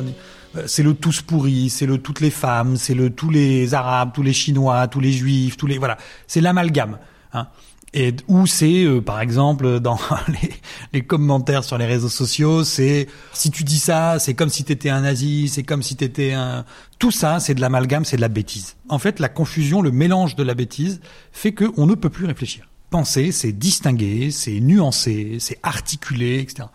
[0.66, 4.24] c'est le tous pourri, c'est le toutes les femmes, c'est le tous les arabes, tous
[4.24, 6.98] les chinois, tous les juifs, tous les voilà, c'est l'amalgame.
[7.34, 7.48] Hein
[7.94, 10.52] et où c'est euh, par exemple dans les,
[10.94, 14.90] les, commentaires sur les réseaux sociaux c'est si tu dis ça c'est comme si t'étais
[14.90, 16.66] un nazi c'est comme si t'étais un
[17.00, 18.76] tout ça c'est de l'amalgame c'est de la bêtise.
[18.90, 22.26] En fait la confusion le mélange de la bêtise fait que on ne peut plus
[22.26, 22.68] réfléchir.
[22.90, 26.68] Penser c'est distinguer c'est nuancer c'est articuler etc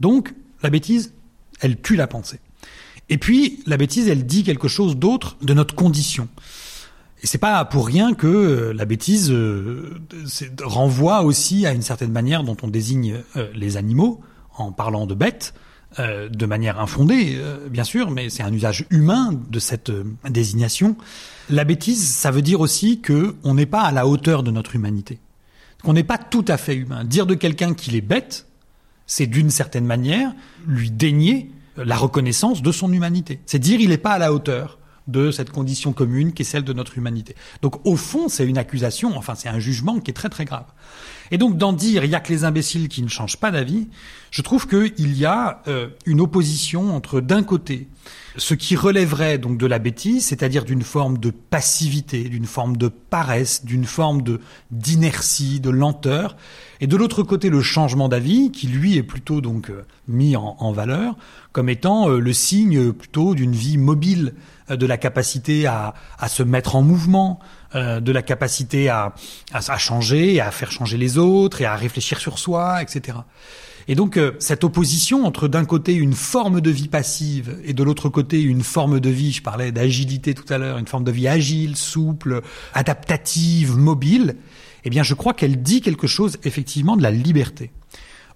[0.00, 1.12] donc la bêtise
[1.60, 2.40] elle tue la pensée.
[3.08, 6.28] Et puis la bêtise elle dit quelque chose d'autre de notre condition
[7.22, 9.98] et c'est pas pour rien que euh, la bêtise euh,
[10.62, 14.20] renvoie aussi à une certaine manière dont on désigne euh, les animaux
[14.58, 15.54] en parlant de bêtes,
[15.98, 17.38] de manière infondée,
[17.70, 19.92] bien sûr, mais c'est un usage humain de cette
[20.28, 20.96] désignation.
[21.50, 24.74] La bêtise, ça veut dire aussi que on n'est pas à la hauteur de notre
[24.74, 25.18] humanité,
[25.82, 27.04] qu'on n'est pas tout à fait humain.
[27.04, 28.46] Dire de quelqu'un qu'il est bête,
[29.06, 30.32] c'est d'une certaine manière
[30.66, 33.40] lui dénier la reconnaissance de son humanité.
[33.44, 36.64] C'est dire il n'est pas à la hauteur de cette condition commune qui est celle
[36.64, 37.36] de notre humanité.
[37.62, 40.66] Donc au fond, c'est une accusation, enfin c'est un jugement qui est très très grave.
[41.30, 43.88] Et donc d'en dire il y a que les imbéciles qui ne changent pas d'avis,
[44.30, 47.88] je trouve qu'il y a euh, une opposition entre d'un côté
[48.38, 52.88] ce qui relèverait donc de la bêtise, c'est-à-dire d'une forme de passivité, d'une forme de
[52.88, 54.40] paresse, d'une forme de
[54.70, 56.36] d'inertie, de lenteur,
[56.80, 60.72] et de l'autre côté le changement d'avis, qui lui est plutôt donc euh, mis en,
[60.72, 61.16] valeur
[61.52, 64.34] comme étant euh, le signe plutôt d'une vie mobile,
[64.68, 67.38] de la capacité à, à, se mettre en mouvement,
[67.74, 69.14] de la capacité à,
[69.52, 73.18] à, à changer, à faire changer les autres et à réfléchir sur soi, etc.
[73.88, 77.82] Et donc euh, cette opposition entre d'un côté une forme de vie passive et de
[77.84, 81.12] l'autre côté une forme de vie, je parlais d'agilité tout à l'heure, une forme de
[81.12, 82.42] vie agile, souple,
[82.74, 84.36] adaptative, mobile,
[84.84, 87.70] eh bien je crois qu'elle dit quelque chose effectivement de la liberté.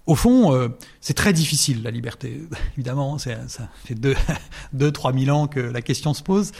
[0.07, 2.41] Au fond, euh, c'est très difficile la liberté.
[2.75, 3.37] Évidemment, ça
[3.83, 4.15] fait deux,
[4.73, 6.51] deux, trois mille ans que la question se pose.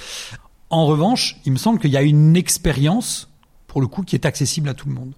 [0.69, 3.29] En revanche, il me semble qu'il y a une expérience,
[3.67, 5.13] pour le coup, qui est accessible à tout le monde.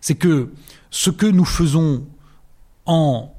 [0.00, 0.52] C'est que
[0.90, 2.06] ce que nous faisons
[2.86, 3.32] en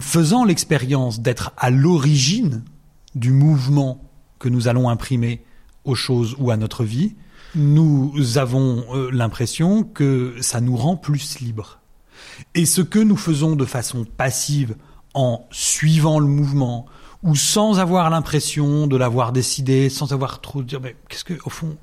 [0.00, 2.64] faisant l'expérience d'être à l'origine
[3.14, 4.02] du mouvement
[4.38, 5.42] que nous allons imprimer
[5.84, 7.14] aux choses ou à notre vie,
[7.54, 11.79] nous avons euh, l'impression que ça nous rend plus libres.
[12.54, 14.76] Et ce que nous faisons de façon passive
[15.14, 16.86] en suivant le mouvement
[17.22, 21.34] ou sans avoir l'impression de l'avoir décidé, sans avoir trop de dire mais qu'est-ce que
[21.44, 21.76] au fond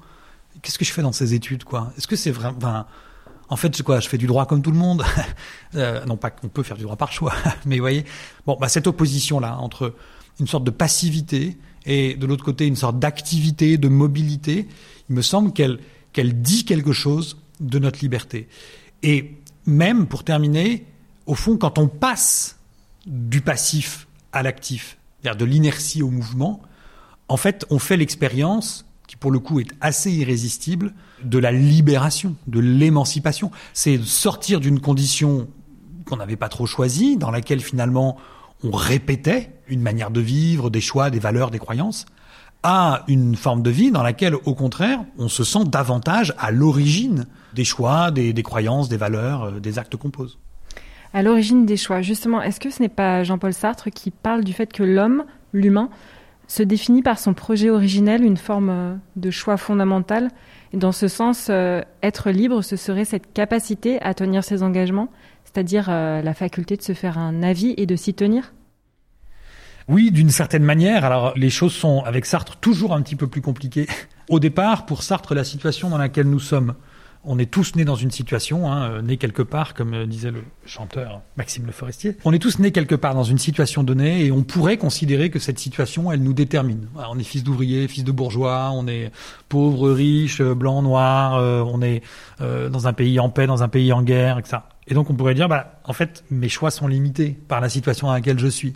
[0.61, 1.93] qu'est-ce que je fais dans ces études quoi?
[1.97, 2.85] Est-ce que c'est vraiment
[3.49, 3.99] en fait, c'est quoi?
[3.99, 5.03] Je fais du droit comme tout le monde?
[5.75, 7.33] euh, non pas qu'on peut faire du droit par choix,
[7.65, 8.03] mais vous voyez.
[8.45, 9.95] Bon, bah, cette opposition-là entre
[10.39, 14.67] une sorte de passivité et de l'autre côté une sorte d'activité, de mobilité,
[15.09, 15.79] il me semble qu'elle
[16.13, 18.49] qu'elle dit quelque chose de notre liberté.
[19.03, 20.85] Et même pour terminer,
[21.25, 22.57] au fond, quand on passe
[23.05, 26.61] du passif à l'actif, c'est-à-dire de l'inertie au mouvement,
[27.27, 32.35] en fait, on fait l'expérience qui pour le coup est assez irrésistible, de la libération,
[32.47, 33.51] de l'émancipation.
[33.73, 35.47] C'est sortir d'une condition
[36.05, 38.17] qu'on n'avait pas trop choisie, dans laquelle finalement
[38.63, 42.05] on répétait une manière de vivre, des choix, des valeurs, des croyances,
[42.63, 47.25] à une forme de vie dans laquelle, au contraire, on se sent davantage à l'origine
[47.53, 50.37] des choix, des, croyances, des valeurs, euh, des actes qu'on pose.
[51.13, 54.53] À l'origine des choix, justement, est-ce que ce n'est pas Jean-Paul Sartre qui parle du
[54.53, 55.89] fait que l'homme, l'humain,
[56.47, 60.29] se définit par son projet originel, une forme euh, de choix fondamental?
[60.73, 65.09] Et dans ce sens, euh, être libre, ce serait cette capacité à tenir ses engagements,
[65.45, 68.53] c'est-à-dire la faculté de se faire un avis et de s'y tenir?
[69.87, 71.05] Oui, d'une certaine manière.
[71.05, 73.87] Alors, les choses sont, avec Sartre, toujours un petit peu plus compliquées.
[74.29, 76.73] Au départ, pour Sartre, la situation dans laquelle nous sommes,
[77.23, 80.31] on est tous nés dans une situation, hein, euh, nés quelque part, comme euh, disait
[80.31, 82.17] le chanteur Maxime Le Forestier.
[82.25, 85.39] On est tous nés quelque part dans une situation donnée et on pourrait considérer que
[85.39, 86.87] cette situation, elle nous détermine.
[86.95, 89.11] on est fils d'ouvrier, fils de bourgeois, on est
[89.47, 92.01] pauvre, riche, blanc, noir, euh, on est
[92.39, 94.57] dans un pays en paix, dans un pays en guerre, etc.
[94.87, 98.07] Et donc on pourrait dire, bah, en fait, mes choix sont limités par la situation
[98.07, 98.73] dans laquelle je suis.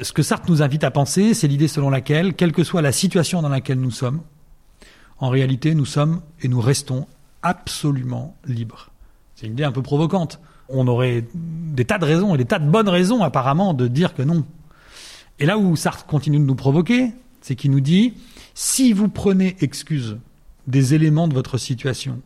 [0.00, 2.92] Ce que Sartre nous invite à penser, c'est l'idée selon laquelle, quelle que soit la
[2.92, 4.22] situation dans laquelle nous sommes,
[5.18, 7.06] en réalité, nous sommes et nous restons
[7.42, 8.90] absolument libres.
[9.34, 10.40] C'est une idée un peu provocante.
[10.68, 14.14] On aurait des tas de raisons et des tas de bonnes raisons apparemment de dire
[14.14, 14.44] que non.
[15.38, 18.14] Et là où Sartre continue de nous provoquer, c'est qu'il nous dit,
[18.54, 20.18] si vous prenez excuse
[20.66, 22.20] des éléments de votre situation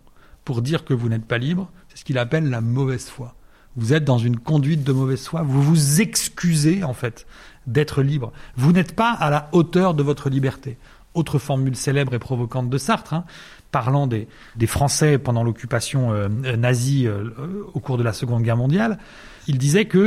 [0.45, 3.35] pour dire que vous n'êtes pas libre, c'est ce qu'il appelle la mauvaise foi.
[3.77, 7.27] Vous êtes dans une conduite de mauvaise foi, vous vous excusez en fait
[7.67, 8.33] d'être libre.
[8.57, 10.79] Vous n'êtes pas à la hauteur de votre liberté.
[11.15, 13.25] Autre formule célèbre et provocante de Sartre, hein,
[13.73, 17.31] parlant des, des, Français pendant l'occupation euh, nazie euh,
[17.73, 18.99] au cours de la Seconde Guerre mondiale,
[19.47, 19.99] il disait que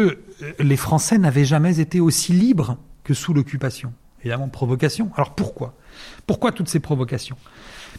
[0.41, 3.93] euh, les Français n'avaient jamais été aussi libres que sous l'occupation.
[4.21, 5.11] Évidemment, provocation.
[5.15, 5.75] Alors pourquoi?
[6.27, 7.37] Pourquoi toutes ces provocations?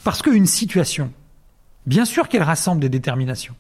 [0.05, 1.13] Parce qu'une situation,
[1.87, 3.55] bien sûr qu'elle rassemble des déterminations.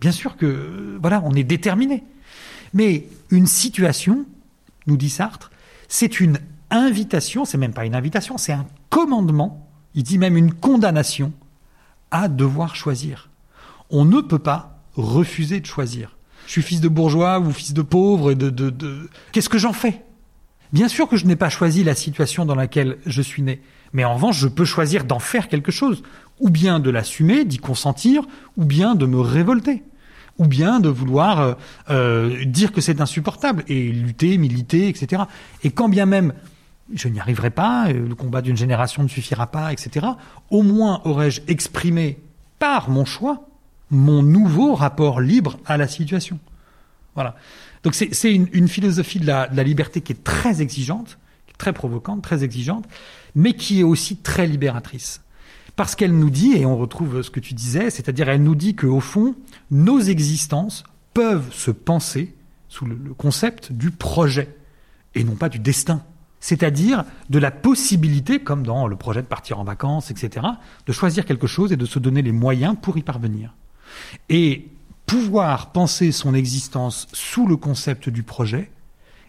[0.00, 2.04] Bien sûr que, voilà, on est déterminé.
[2.72, 4.24] Mais une situation,
[4.90, 5.50] nous dit Sartre,
[5.88, 6.38] c'est une
[6.70, 11.32] invitation, c'est même pas une invitation, c'est un commandement, il dit même une condamnation
[12.10, 13.30] à devoir choisir.
[13.88, 16.16] On ne peut pas refuser de choisir.
[16.46, 19.08] Je suis fils de bourgeois ou fils de pauvre, de, de, de...
[19.32, 20.04] qu'est-ce que j'en fais?
[20.72, 24.04] Bien sûr que je n'ai pas choisi la situation dans laquelle je suis né, mais
[24.04, 26.02] en revanche, je peux choisir d'en faire quelque chose,
[26.38, 28.22] ou bien de l'assumer, d'y consentir,
[28.56, 29.82] ou bien de me révolter
[30.40, 31.54] ou bien de vouloir euh,
[31.90, 35.24] euh, dire que c'est insupportable et lutter, militer, etc.
[35.62, 36.32] Et quand bien même
[36.92, 40.06] je n'y arriverai pas, euh, le combat d'une génération ne suffira pas, etc.
[40.50, 42.18] Au moins aurais-je exprimé
[42.58, 43.46] par mon choix
[43.90, 46.38] mon nouveau rapport libre à la situation.
[47.14, 47.36] Voilà.
[47.82, 51.18] Donc c'est une, une, philosophie de la, de la, liberté qui est très exigeante,
[51.58, 52.86] très provocante, très exigeante,
[53.34, 55.22] mais qui est aussi très libératrice
[55.76, 58.74] parce qu'elle nous dit, et on retrouve ce que tu disais, c'est-à-dire elle nous dit
[58.74, 59.34] qu'au fond,
[59.70, 62.34] nos existences peuvent se penser
[62.68, 64.54] sous le, concept du projet
[65.14, 66.02] et non pas du destin.
[66.38, 70.46] C'est-à-dire de la possibilité, comme dans le projet de partir en vacances, etc.,
[70.86, 73.54] de choisir quelque chose et de se donner les moyens pour y parvenir.
[74.28, 74.68] Et
[75.04, 78.70] pouvoir penser son existence sous le concept du projet,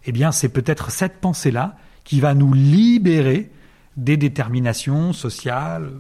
[0.06, 3.52] eh bien, c'est peut-être cette pensée-là qui va nous libérer
[3.98, 5.92] des déterminations sociales,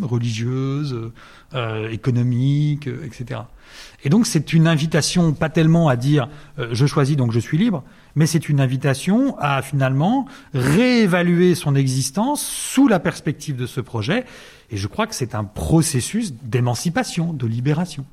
[0.00, 0.96] religieuse,
[1.54, 3.40] euh, économique, euh, etc.
[4.04, 6.28] Et donc c'est une invitation pas tellement à dire
[6.58, 7.82] euh, je choisis donc je suis libre,
[8.14, 14.24] mais c'est une invitation à finalement réévaluer son existence sous la perspective de ce projet.
[14.70, 18.06] Et je crois que c'est un processus d'émancipation, de libération.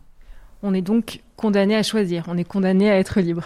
[0.62, 3.44] On est donc condamné à choisir, on est condamné à être libre.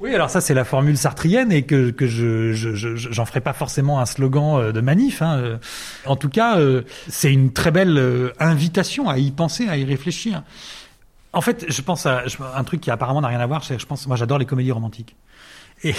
[0.00, 3.98] Oui, alors ça c'est la formule sartrienne et que, que je j'en ferai pas forcément
[3.98, 5.22] un slogan euh, de manif.
[5.22, 5.58] Hein.
[6.06, 9.84] En tout cas, euh, c'est une très belle euh, invitation à y penser, à y
[9.84, 10.44] réfléchir.
[11.32, 12.22] En fait, je pense à
[12.54, 13.62] un truc qui apparemment n'a rien à voir.
[13.62, 15.16] Je pense, moi, j'adore les comédies romantiques.
[15.84, 15.94] Et,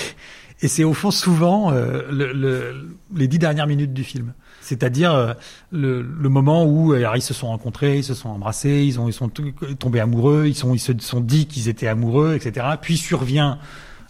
[0.62, 4.34] et c'est au fond souvent le, le, les dix dernières minutes du film.
[4.62, 5.36] C'est-à-dire
[5.72, 9.08] le, le, moment où alors, ils se sont rencontrés, ils se sont embrassés, ils ont
[9.08, 12.66] ils sont tombés amoureux, ils sont ils se sont dit qu'ils étaient amoureux, etc.
[12.82, 13.60] Puis survient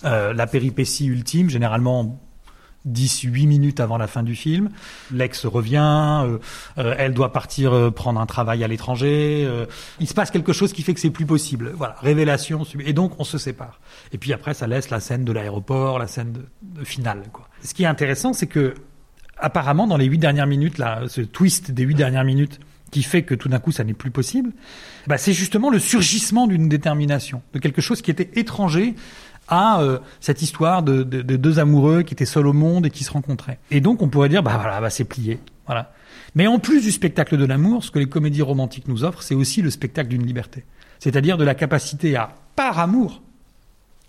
[0.06, 2.20] euh, la péripétie ultime, généralement
[2.86, 4.70] 10, 8 minutes avant la fin du film.
[5.12, 6.38] L'ex revient, euh,
[6.78, 9.48] euh, elle doit partir prendre un travail à l'étranger.
[10.00, 11.74] il se passe quelque chose qui fait que c'est plus possible.
[11.76, 12.64] Voilà, révélation.
[12.86, 13.80] Et donc on se sépare.
[14.14, 16.46] Et puis après, ça laisse la scène de l'aéroport, la scène
[16.84, 17.24] finale.
[17.62, 18.74] Ce qui est intéressant, c'est que
[19.38, 22.60] apparemment dans les huit dernières minutes, là, ce twist des huit dernières minutes
[22.92, 24.52] qui fait que tout d'un coup ça n'est plus possible,
[25.08, 28.96] bah, c'est justement le surgissement d'une détermination, de quelque chose qui était étranger
[29.48, 32.90] à euh, cette histoire de, de, de, deux amoureux qui étaient seuls au monde et
[32.90, 33.60] qui se rencontraient.
[33.72, 35.92] Et donc on pourrait dire bah voilà, bah c'est plié, voilà.
[36.36, 39.36] Mais en plus du spectacle de l'amour, ce que les comédies romantiques nous offrent, c'est
[39.36, 40.66] aussi le spectacle d'une liberté,
[41.00, 43.22] c'est-à-dire de la capacité à par amour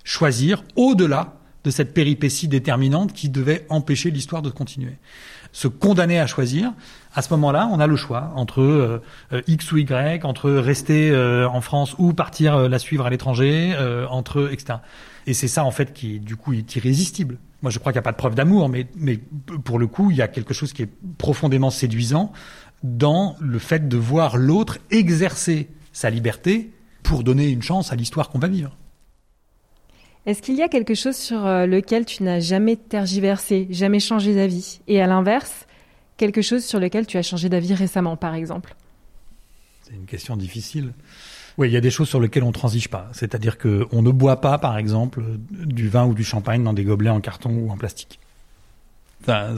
[0.05, 4.97] choisir au-delà de cette péripétie déterminante qui devait empêcher l'histoire de continuer.
[5.53, 6.73] Se condamner à choisir,
[7.15, 11.11] à ce moment-là, on a le choix entre euh, euh, X ou Y, entre rester
[11.11, 13.77] euh, en France ou partir la suivre à l'étranger,
[14.09, 14.79] entre etc.
[15.27, 17.39] Et c'est ça en fait qui, du coup, est irrésistible.
[17.63, 19.19] Moi, je crois qu'il n'y a pas de preuve d'amour, mais, mais
[19.65, 22.33] pour le coup, il y a quelque chose qui est profondément séduisant
[22.83, 28.31] dans le fait de voir l'autre exercer sa liberté pour donner une chance à l'histoire
[28.31, 28.77] qu'on va vivre.
[30.31, 34.33] Est-ce qu'il y a quelque chose sur euh, lequel tu n'as jamais tergiversé, jamais changé
[34.33, 34.81] d'avis?
[34.87, 35.67] Et à l'inverse,
[36.19, 38.77] quelque chose sur lequel tu as changé d'avis récemment, par exemple?
[39.83, 40.93] C'est une question difficile.
[41.59, 43.09] Oui, il y a des choses sur lesquelles on transige pas.
[43.13, 47.11] C'est-à-dire qu'on ne boit pas, par exemple, du vin ou du champagne dans des gobelets
[47.11, 48.21] en carton ou en plastique.
[49.23, 49.57] Enfin,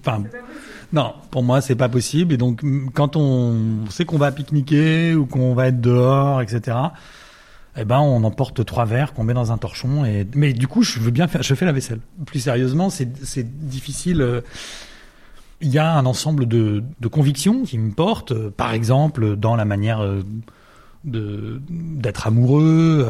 [0.00, 0.24] enfin,
[0.92, 2.34] non, pour moi, c'est pas possible.
[2.34, 6.76] Et donc, quand on sait qu'on va pique-niquer ou qu'on va être dehors, etc.,
[7.76, 10.04] eh ben on emporte trois verres qu'on met dans un torchon.
[10.04, 12.00] Et mais du coup, je veux bien faire, je fais la vaisselle.
[12.24, 14.22] Plus sérieusement, c'est difficile.
[14.22, 14.40] Euh,
[15.60, 19.56] il y a un ensemble de, de convictions qui me portent, euh, par exemple dans
[19.56, 20.22] la manière euh,
[21.04, 23.06] d'être amoureux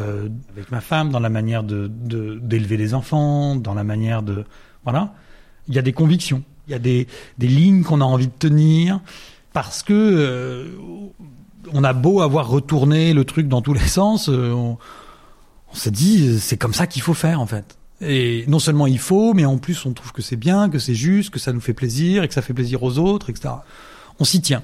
[0.51, 4.43] avec ma femme, dans la manière de d'élever des enfants, dans la manière de
[4.83, 5.15] voilà.
[5.67, 7.07] Il y a des convictions, il y a des
[7.39, 8.99] des lignes qu'on a envie de tenir
[9.51, 10.69] parce que
[11.73, 14.77] on a beau avoir retourné le truc dans tous les sens, euh, on,
[15.73, 17.77] s'est dit c'est comme ça qu'il faut faire en fait.
[18.01, 20.95] Et non seulement il faut, mais en plus on trouve que c'est bien, que c'est
[20.95, 23.55] juste, que ça nous fait plaisir et que ça fait plaisir aux autres, etc.
[24.19, 24.63] On s'y tient.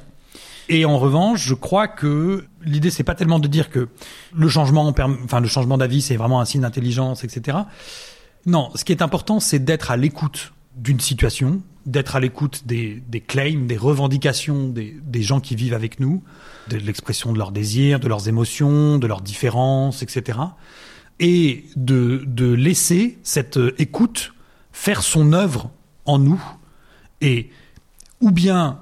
[0.69, 3.89] Et en revanche, je crois que l'idée c'est pas tellement de dire que
[4.33, 7.57] le changement, enfin le changement d'avis, c'est vraiment un signe d'intelligence, etc.
[8.45, 13.01] Non, ce qui est important, c'est d'être à l'écoute d'une situation, d'être à l'écoute des,
[13.27, 16.23] claims, des revendications des, des gens qui vivent avec nous,
[16.69, 20.39] de l'expression de leurs désirs, de leurs émotions, de leurs différences, etc.
[21.19, 24.33] Et de, de laisser cette écoute
[24.71, 25.71] faire son œuvre
[26.05, 26.41] en nous
[27.21, 27.49] et
[28.19, 28.79] ou bien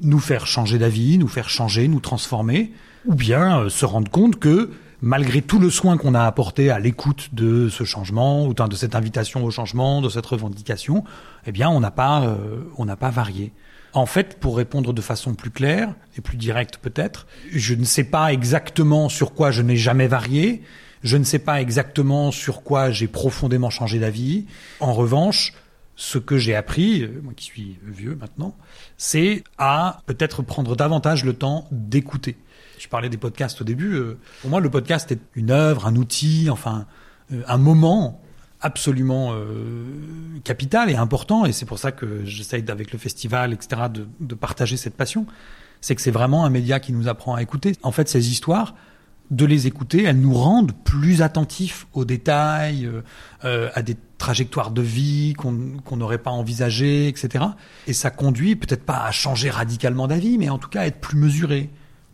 [0.00, 2.72] nous faire changer d'avis, nous faire changer, nous transformer,
[3.06, 4.70] ou bien euh, se rendre compte que
[5.02, 8.94] malgré tout le soin qu'on a apporté à l'écoute de ce changement, ou de cette
[8.94, 11.04] invitation au changement, de cette revendication,
[11.46, 13.52] eh bien, on n'a pas, euh, on n'a pas varié.
[13.94, 18.04] En fait, pour répondre de façon plus claire et plus directe peut-être, je ne sais
[18.04, 20.62] pas exactement sur quoi je n'ai jamais varié.
[21.02, 24.46] Je ne sais pas exactement sur quoi j'ai profondément changé d'avis.
[24.78, 25.52] En revanche,
[25.96, 28.54] ce que j'ai appris, euh, moi qui suis vieux maintenant,
[28.96, 32.36] c'est à peut-être prendre davantage le temps d'écouter.
[32.82, 33.94] Je parlais des podcasts au début.
[33.94, 36.86] Euh, pour moi, le podcast est une œuvre, un outil, enfin,
[37.32, 38.20] euh, un moment
[38.60, 39.84] absolument euh,
[40.42, 44.34] capital et important, et c'est pour ça que j'essaye avec le festival, etc., de, de
[44.34, 45.26] partager cette passion.
[45.80, 47.76] C'est que c'est vraiment un média qui nous apprend à écouter.
[47.84, 48.74] En fait, ces histoires,
[49.32, 52.88] de les écouter, elles nous rendent plus attentifs aux détails,
[53.44, 57.44] euh, à des trajectoires de vie qu'on n'aurait pas envisagées, etc.
[57.86, 61.00] Et ça conduit peut-être pas à changer radicalement d'avis, mais en tout cas à être
[61.00, 61.70] plus mesuré,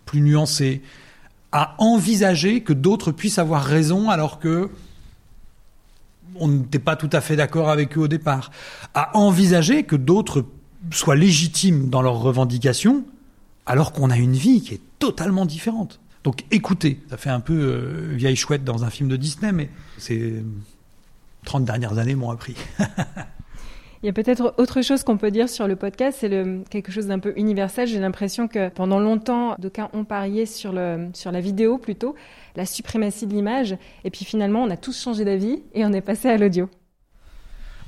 [0.09, 0.81] plus nuancé,
[1.53, 4.71] à envisager que d'autres puissent avoir raison alors que
[6.37, 8.51] on n'était pas tout à fait d'accord avec eux au départ,
[8.95, 10.47] à envisager que d'autres
[10.91, 13.05] soient légitimes dans leurs revendications,
[13.67, 16.01] alors qu'on a une vie qui est totalement différente.
[16.25, 19.69] Donc écoutez, ça fait un peu euh, vieille chouette dans un film de Disney, mais
[19.99, 20.43] ces
[21.45, 22.57] 30 dernières années m'ont appris.
[24.03, 26.31] Il y a peut-être autre chose qu'on peut dire sur le podcast, c'est
[26.71, 27.89] quelque chose d'un peu universel.
[27.89, 32.15] J'ai l'impression que pendant longtemps, d'aucuns ont parié sur, le, sur la vidéo plutôt,
[32.55, 36.01] la suprématie de l'image, et puis finalement, on a tous changé d'avis et on est
[36.01, 36.69] passé à l'audio.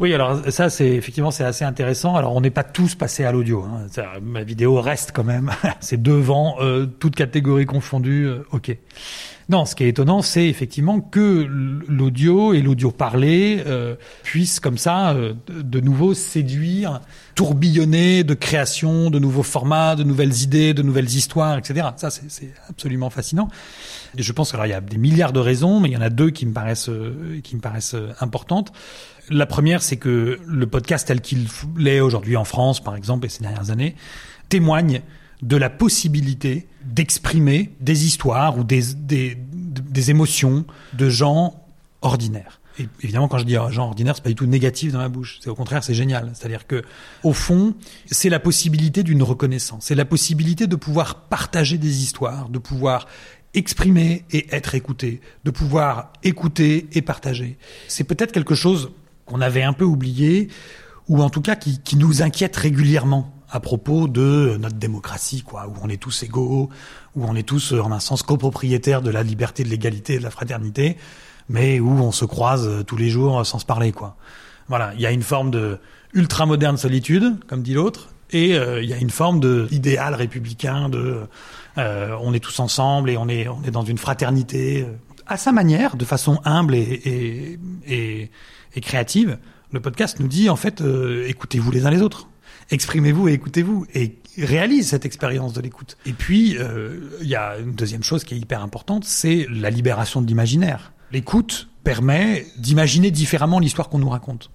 [0.00, 2.16] Oui, alors ça, c'est effectivement c'est assez intéressant.
[2.16, 3.62] Alors on n'est pas tous passés à l'audio.
[3.64, 3.86] Hein.
[4.22, 5.50] Ma vidéo reste quand même.
[5.80, 8.26] c'est devant euh, toute catégorie confondue.
[8.26, 8.74] Euh, ok.
[9.50, 11.44] Non, ce qui est étonnant, c'est effectivement que
[11.88, 17.00] l'audio et l'audio parlé euh, puissent comme ça euh, de nouveau séduire,
[17.34, 21.88] tourbillonner de création, de nouveaux formats, de nouvelles idées, de nouvelles histoires, etc.
[21.96, 23.48] Ça, c'est absolument fascinant.
[24.16, 26.10] Et je pense qu'il y a des milliards de raisons, mais il y en a
[26.10, 28.72] deux qui me paraissent euh, qui me paraissent importantes.
[29.30, 33.28] La première, c'est que le podcast tel qu'il l'est aujourd'hui en France, par exemple, et
[33.28, 33.94] ces dernières années,
[34.48, 35.02] témoigne
[35.40, 40.64] de la possibilité d'exprimer des histoires ou des, des, des, émotions
[40.94, 41.64] de gens
[42.02, 42.60] ordinaires.
[42.78, 45.38] Et évidemment, quand je dis gens ordinaires, c'est pas du tout négatif dans ma bouche.
[45.40, 46.32] C'est au contraire, c'est génial.
[46.34, 46.82] C'est-à-dire que,
[47.22, 47.74] au fond,
[48.10, 49.84] c'est la possibilité d'une reconnaissance.
[49.86, 53.06] C'est la possibilité de pouvoir partager des histoires, de pouvoir
[53.54, 57.58] exprimer et être écouté, de pouvoir écouter et partager.
[57.88, 58.90] C'est peut-être quelque chose
[59.30, 60.48] qu'on avait un peu oublié,
[61.08, 65.66] ou en tout cas qui, qui nous inquiète régulièrement à propos de notre démocratie, quoi,
[65.66, 66.68] où on est tous égaux,
[67.16, 70.30] où on est tous, en un sens, copropriétaires de la liberté, de l'égalité, de la
[70.30, 70.96] fraternité,
[71.48, 74.16] mais où on se croise tous les jours sans se parler, quoi.
[74.68, 75.78] Voilà, il y a une forme de
[76.12, 80.14] ultra moderne solitude, comme dit l'autre, et euh, il y a une forme de idéal
[80.14, 81.22] républicain de
[81.78, 84.92] euh, on est tous ensemble et on est on est dans une fraternité euh,
[85.26, 87.58] à sa manière, de façon humble et et,
[87.88, 88.30] et,
[88.78, 89.38] créative.
[89.72, 90.82] Le podcast nous dit en fait
[91.26, 92.28] écoutez-vous les uns les autres,
[92.70, 95.96] exprimez-vous et écoutez-vous et réalise cette expérience de l'écoute.
[96.06, 96.56] Et puis
[97.20, 100.92] il y a une deuxième chose qui est hyper importante, c'est la libération de l'imaginaire.
[101.12, 104.50] L'écoute permet d'imaginer différemment l'histoire qu'on nous raconte.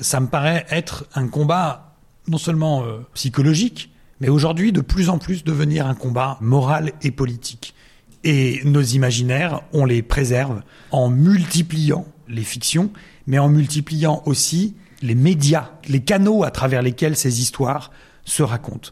[0.00, 1.96] Ça me paraît être un combat
[2.28, 3.90] non seulement euh, psychologique,
[4.20, 7.74] mais aujourd'hui de plus en plus devenir un combat moral et politique.
[8.22, 12.90] Et nos imaginaires, on les préserve en multipliant les fictions,
[13.30, 17.92] mais en multipliant aussi les médias, les canaux à travers lesquels ces histoires
[18.24, 18.90] se racontent.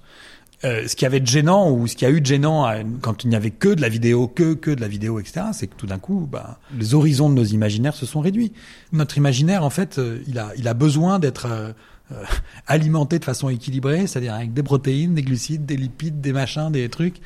[0.65, 3.31] Euh, ce qui avait de gênant ou ce qui a eu de gênant quand il
[3.31, 5.89] n'y avait que de la vidéo, que que de la vidéo, etc., c'est que tout
[5.89, 8.53] d'un coup, bah, les horizons de nos imaginaires se sont réduits.
[8.93, 11.73] Notre imaginaire, en fait, euh, il a il a besoin d'être euh,
[12.69, 16.89] alimenté de façon équilibrée, c'est-à-dire avec des protéines, des glucides, des lipides, des machins, des
[16.89, 17.17] trucs.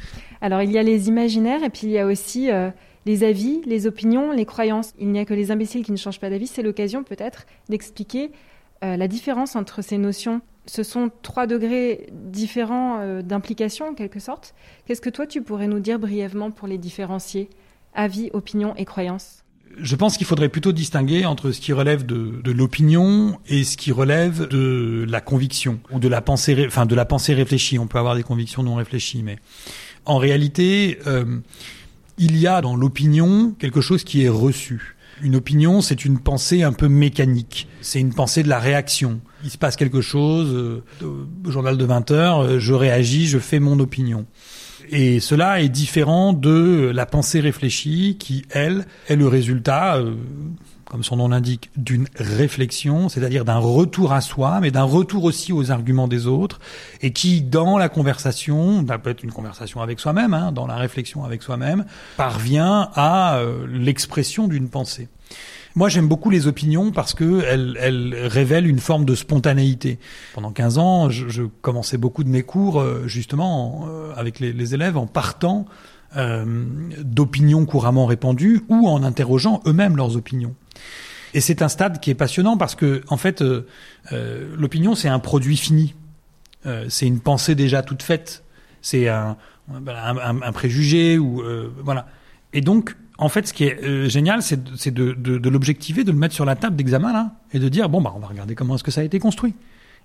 [0.40, 2.48] Alors il y a les imaginaires et puis il y a aussi
[3.06, 4.94] les avis, les opinions, les croyances.
[4.98, 6.46] Il n'y a que les imbéciles qui ne changent pas d'avis.
[6.46, 8.30] C'est l'occasion peut-être d'expliquer
[8.84, 10.40] euh, la différence entre ces notions.
[10.66, 14.54] Ce sont trois degrés différents d'implication en quelque sorte.
[14.86, 17.50] Qu'est-ce que toi tu pourrais nous dire brièvement pour les différencier?
[17.94, 19.42] Avis, opinion et croyances
[19.78, 23.76] je pense qu'il faudrait plutôt distinguer entre ce qui relève de, de l'opinion et ce
[23.76, 27.78] qui relève de la conviction ou de la pensée, enfin de la pensée réfléchie.
[27.78, 29.38] On peut avoir des convictions non réfléchies, mais
[30.04, 31.38] en réalité, euh,
[32.18, 34.96] il y a dans l'opinion quelque chose qui est reçu.
[35.22, 37.68] Une opinion, c'est une pensée un peu mécanique.
[37.80, 39.20] C'est une pensée de la réaction.
[39.44, 40.82] Il se passe quelque chose, euh,
[41.46, 44.26] au journal de 20 heures, euh, je réagis, je fais mon opinion.
[44.94, 50.16] Et cela est différent de la pensée réfléchie qui, elle, est le résultat, euh,
[50.84, 55.50] comme son nom l'indique, d'une réflexion, c'est-à-dire d'un retour à soi, mais d'un retour aussi
[55.50, 56.60] aux arguments des autres,
[57.00, 60.76] et qui, dans la conversation, ça peut être une conversation avec soi-même, hein, dans la
[60.76, 61.86] réflexion avec soi-même,
[62.18, 65.08] parvient à euh, l'expression d'une pensée.
[65.74, 69.98] Moi, j'aime beaucoup les opinions parce que elles, elles, révèlent une forme de spontanéité.
[70.34, 74.52] Pendant 15 ans, je, je commençais beaucoup de mes cours euh, justement euh, avec les,
[74.52, 75.64] les, élèves en partant
[76.16, 76.44] euh,
[77.02, 80.54] d'opinions couramment répandues ou en interrogeant eux-mêmes leurs opinions.
[81.34, 83.64] Et c'est un stade qui est passionnant parce que, en fait, euh,
[84.58, 85.94] l'opinion c'est un produit fini.
[86.88, 88.44] c'est une pensée déjà toute faite.
[88.82, 89.36] C'est un,
[89.72, 91.42] un, un, préjugé ou
[91.82, 92.06] voilà.
[92.52, 96.12] Et donc, en fait, ce qui est euh, génial, c'est de, de, de l'objectiver, de
[96.12, 98.54] le mettre sur la table d'examen là, et de dire bon bah on va regarder
[98.54, 99.54] comment est-ce que ça a été construit.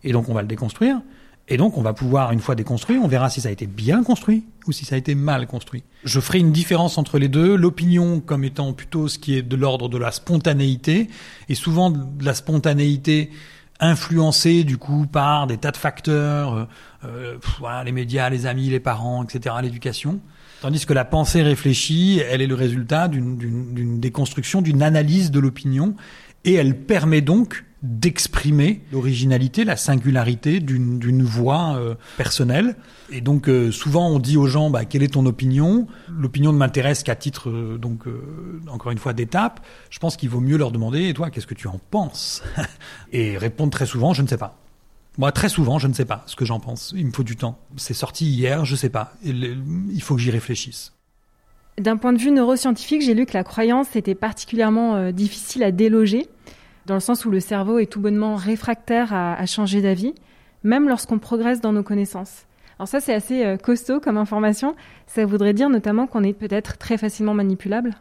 [0.03, 1.01] Et donc on va le déconstruire.
[1.49, 4.03] Et donc on va pouvoir une fois déconstruit, on verra si ça a été bien
[4.03, 5.83] construit ou si ça a été mal construit.
[6.03, 9.55] Je ferai une différence entre les deux, l'opinion comme étant plutôt ce qui est de
[9.55, 11.07] l'ordre de la spontanéité,
[11.47, 13.31] et souvent de la spontanéité
[13.79, 16.65] influencée du coup par des tas de facteurs, euh,
[17.05, 20.19] euh voilà, les médias, les amis, les parents, etc., l'éducation.
[20.61, 25.95] Tandis que la pensée réfléchie, elle est le résultat d'une déconstruction, d'une analyse de l'opinion,
[26.45, 32.75] et elle permet donc d'exprimer l'originalité, la singularité d'une voix euh, personnelle.
[33.11, 35.87] Et donc euh, souvent on dit aux gens bah, quelle est ton opinion?
[36.09, 38.05] L'opinion ne m'intéresse qu'à titre euh, donc
[38.67, 39.63] encore une fois d'étape.
[39.89, 42.43] Je pense qu'il vaut mieux leur demander et toi qu'est-ce que tu en penses?
[43.13, 44.57] Et répondre très souvent je ne sais pas.
[45.19, 46.93] Moi, très souvent, je ne sais pas ce que j'en pense.
[46.95, 47.57] Il me faut du temps.
[47.75, 49.13] C'est sorti hier, je ne sais pas.
[49.23, 50.93] Il faut que j'y réfléchisse.
[51.79, 56.29] D'un point de vue neuroscientifique, j'ai lu que la croyance était particulièrement difficile à déloger,
[56.87, 60.15] dans le sens où le cerveau est tout bonnement réfractaire à, changer d'avis,
[60.63, 62.45] même lorsqu'on progresse dans nos connaissances.
[62.79, 64.75] Alors ça, c'est assez euh, costaud comme information.
[65.05, 67.95] Ça voudrait dire notamment qu'on est peut-être très facilement manipulable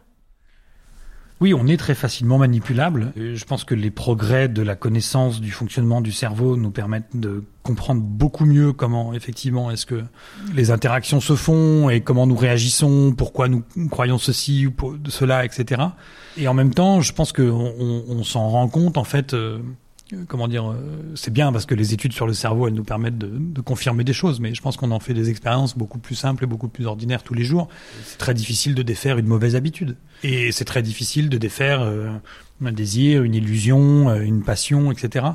[1.39, 3.13] oui, on est très facilement manipulable.
[3.15, 7.43] Je pense que les progrès de la connaissance du fonctionnement du cerveau nous permettent de
[7.61, 10.03] comprendre beaucoup mieux comment effectivement est-ce que
[10.55, 14.73] les interactions se font et comment nous réagissons, pourquoi nous croyons ceci ou
[15.09, 15.81] cela, etc.
[16.37, 17.73] Et en même temps, je pense qu'on
[18.07, 19.33] on, s'en rend compte en fait.
[19.33, 19.59] Euh,
[20.27, 20.75] comment dire, euh,
[21.15, 24.13] c'est bien parce que les études sur le cerveau, elles nous permettent de, confirmer des
[24.13, 26.85] choses, mais je pense qu'on en fait des expériences beaucoup plus simples et beaucoup plus
[26.85, 27.67] ordinaires tous les jours.
[28.05, 29.97] C'est très difficile de défaire une mauvaise habitude.
[30.23, 32.09] Et c'est très difficile de défaire euh,
[32.63, 35.25] un désir, une illusion, euh, une passion, etc.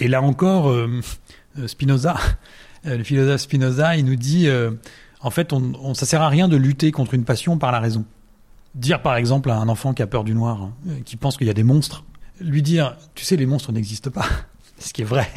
[0.00, 0.74] Et là encore,
[1.66, 2.16] Spinoza,
[2.84, 4.48] le philosophe Spinoza, il nous dit,
[5.20, 7.80] en fait, on, on, ça sert à rien de lutter contre une passion par la
[7.80, 8.04] raison.
[8.74, 10.72] Dire par exemple à un enfant qui a peur du noir, hein,
[11.04, 12.04] qui pense qu'il y a des monstres,
[12.40, 14.26] lui dire, tu sais, les monstres n'existent pas,
[14.78, 15.28] ce qui est vrai.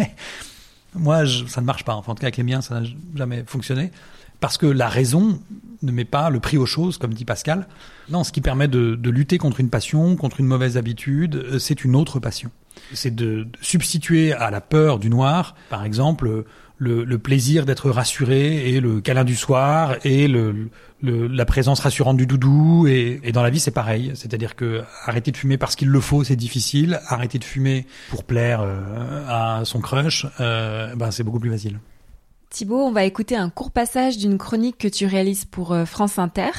[0.96, 1.96] Moi, ça ne marche pas.
[1.96, 3.92] Enfin, en tout cas, avec les miens, ça n'a jamais fonctionné.
[4.40, 5.40] Parce que la raison
[5.82, 7.68] ne met pas le prix aux choses, comme dit Pascal.
[8.10, 11.60] Non, ce qui permet de, de lutter contre une passion, contre une mauvaise habitude, euh,
[11.60, 12.50] c'est une autre passion.
[12.94, 16.46] C'est de, de substituer à la peur du noir, par exemple,
[16.80, 20.70] le, le plaisir d'être rassuré et le câlin du soir et le,
[21.04, 22.88] le, la présence rassurante du doudou.
[22.88, 24.12] Et, et dans la vie, c'est pareil.
[24.16, 27.00] C'est-à-dire que arrêter de fumer parce qu'il le faut, c'est difficile.
[27.08, 31.80] Arrêter de fumer pour plaire euh, à son crush, euh, ben c'est beaucoup plus facile.
[32.50, 36.18] Thibaut, on va écouter un court passage d'une chronique que tu réalises pour euh, France
[36.18, 36.50] Inter.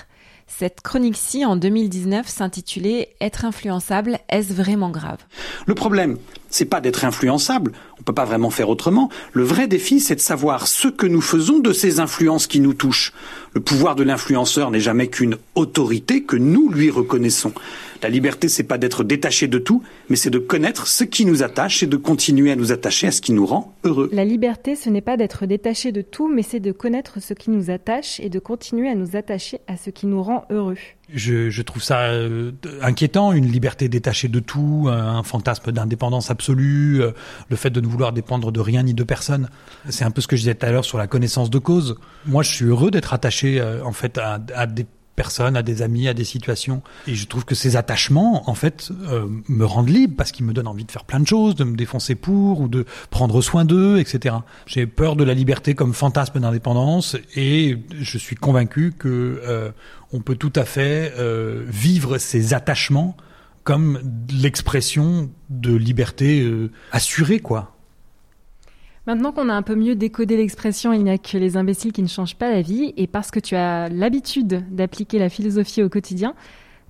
[0.58, 5.18] Cette chronique-ci, en 2019, s'intitulait Être influençable, est-ce vraiment grave?
[5.64, 6.18] Le problème,
[6.50, 9.08] c'est pas d'être influençable, on peut pas vraiment faire autrement.
[9.32, 12.74] Le vrai défi, c'est de savoir ce que nous faisons de ces influences qui nous
[12.74, 13.12] touchent.
[13.54, 17.54] Le pouvoir de l'influenceur n'est jamais qu'une autorité que nous lui reconnaissons.
[18.02, 21.42] La liberté, c'est pas d'être détaché de tout, mais c'est de connaître ce qui nous
[21.42, 24.08] attache et de continuer à nous attacher à ce qui nous rend heureux.
[24.12, 27.50] La liberté, ce n'est pas d'être détaché de tout, mais c'est de connaître ce qui
[27.50, 30.76] nous attache et de continuer à nous attacher à ce qui nous rend heureux.
[31.12, 37.02] Je, je trouve ça euh, inquiétant, une liberté détachée de tout, un fantasme d'indépendance absolue,
[37.02, 37.10] euh,
[37.48, 39.48] le fait de ne vouloir dépendre de rien ni de personne.
[39.88, 41.96] C'est un peu ce que je disais tout à l'heure sur la connaissance de cause.
[42.26, 44.86] Moi, je suis heureux d'être attaché euh, en fait à, à des
[45.20, 46.82] personnes, à des amis, à des situations.
[47.06, 50.54] Et je trouve que ces attachements, en fait, euh, me rendent libre parce qu'ils me
[50.54, 53.66] donnent envie de faire plein de choses, de me défoncer pour ou de prendre soin
[53.66, 54.36] d'eux, etc.
[54.64, 59.72] J'ai peur de la liberté comme fantasme d'indépendance et je suis convaincu que euh,
[60.10, 63.14] on peut tout à fait euh, vivre ces attachements
[63.62, 64.00] comme
[64.32, 66.50] l'expression de liberté
[66.92, 67.76] assurée, quoi.
[69.06, 72.02] Maintenant qu'on a un peu mieux décodé l'expression il n'y a que les imbéciles qui
[72.02, 75.88] ne changent pas la vie, et parce que tu as l'habitude d'appliquer la philosophie au
[75.88, 76.34] quotidien,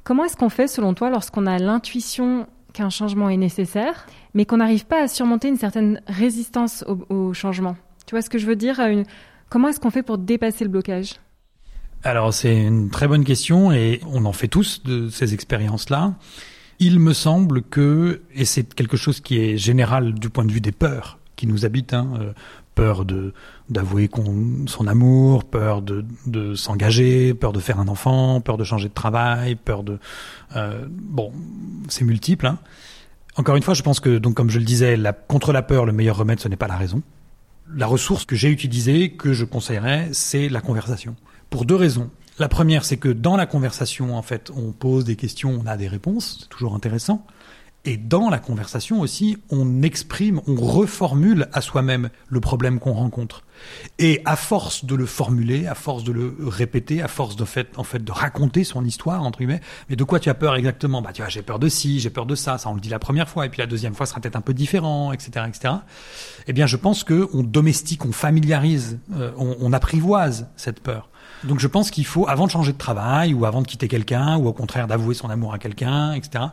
[0.03, 4.57] comment est-ce qu'on fait selon toi lorsqu'on a l'intuition qu'un changement est nécessaire, mais qu'on
[4.57, 7.77] n'arrive pas à surmonter une certaine résistance au, changement?
[8.07, 9.05] Tu vois ce que je veux dire une...
[9.49, 11.15] Comment est-ce qu'on fait pour dépasser le blocage?
[12.03, 16.15] Alors c'est une très bonne question et on en fait tous de ces expériences-là.
[16.81, 20.63] Il me semble que, et c'est quelque chose qui est général du point de vue
[20.63, 22.33] des peurs, qui nous habitent, hein, euh,
[22.75, 23.33] peur de
[23.71, 24.11] d'avouer
[24.67, 28.95] son amour, peur de, de s'engager, peur de faire un enfant, peur de changer de
[28.95, 29.99] travail, peur de
[30.55, 31.33] euh, bon,
[31.89, 32.47] c'est multiple.
[32.47, 32.59] Hein.
[33.37, 35.87] Encore une fois, je pense que donc comme je le disais, la, contre la peur,
[35.87, 37.01] le meilleur remède, ce n'est pas la raison.
[37.75, 41.17] La ressource que j'ai utilisée, que je conseillerais, c'est la conversation.
[41.49, 42.11] Pour deux raisons.
[42.39, 45.79] La première, c'est que dans la conversation, en fait, on pose des questions, on a
[45.79, 47.25] des réponses, c'est toujours intéressant.
[47.87, 53.43] Et dans la conversation aussi, on exprime, on reformule à soi-même le problème qu'on rencontre.
[53.99, 57.79] Et à force de le formuler, à force de le répéter, à force de fait,
[57.79, 61.01] en fait, de raconter son histoire entre guillemets, mais de quoi tu as peur exactement?
[61.01, 62.59] Bah tu vois, j'ai peur de ci, j'ai peur de ça.
[62.59, 64.43] Ça on le dit la première fois, et puis la deuxième fois sera peut-être un
[64.43, 65.75] peu différent, etc., etc.
[66.47, 71.09] Eh bien, je pense que on domestique, on familiarise, euh, on, on apprivoise cette peur.
[71.45, 74.37] Donc je pense qu'il faut, avant de changer de travail, ou avant de quitter quelqu'un,
[74.37, 76.45] ou au contraire d'avouer son amour à quelqu'un, etc.,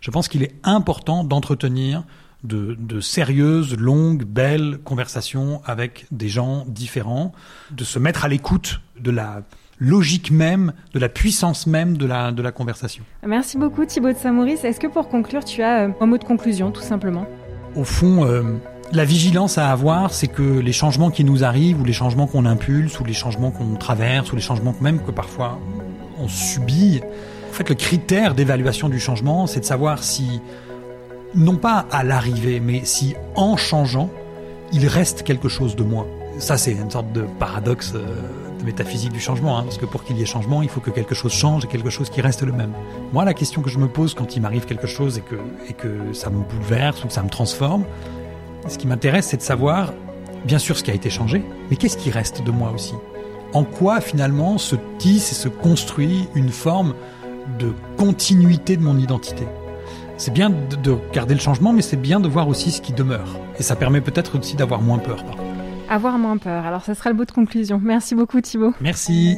[0.00, 2.04] je pense qu'il est important d'entretenir
[2.44, 7.32] de, de, sérieuses, longues, belles conversations avec des gens différents,
[7.70, 9.42] de se mettre à l'écoute de la
[9.78, 13.04] logique même, de la puissance même de la, de la conversation.
[13.26, 14.58] Merci beaucoup Thibaut de Samouris.
[14.62, 17.26] Est-ce que pour conclure, tu as un mot de conclusion, tout simplement?
[17.74, 18.42] Au fond, euh,
[18.92, 22.46] la vigilance à avoir, c'est que les changements qui nous arrivent, ou les changements qu'on
[22.46, 25.58] impulse, ou les changements qu'on traverse, ou les changements même que parfois
[26.18, 27.02] on subit,
[27.56, 30.40] fait, le critère d'évaluation du changement, c'est de savoir si,
[31.34, 34.10] non pas à l'arrivée, mais si en changeant,
[34.72, 36.06] il reste quelque chose de moi.
[36.38, 38.04] Ça, c'est une sorte de paradoxe euh,
[38.64, 41.14] métaphysique du changement, hein, parce que pour qu'il y ait changement, il faut que quelque
[41.14, 42.72] chose change et quelque chose qui reste le même.
[43.12, 45.36] Moi, la question que je me pose quand il m'arrive quelque chose et que,
[45.68, 47.84] et que ça me bouleverse ou que ça me transforme,
[48.68, 49.94] ce qui m'intéresse, c'est de savoir,
[50.44, 52.94] bien sûr, ce qui a été changé, mais qu'est-ce qui reste de moi aussi?
[53.54, 56.94] En quoi, finalement, se tisse et se construit une forme
[57.58, 59.46] de continuité de mon identité
[60.18, 63.38] c'est bien de garder le changement, mais c'est bien de voir aussi ce qui demeure.
[63.58, 65.24] Et ça permet peut-être aussi d'avoir moins peur.
[65.88, 66.64] Avoir moins peur.
[66.66, 67.80] Alors, ça sera le bout de conclusion.
[67.82, 68.72] Merci beaucoup, Thibaut.
[68.80, 69.36] Merci.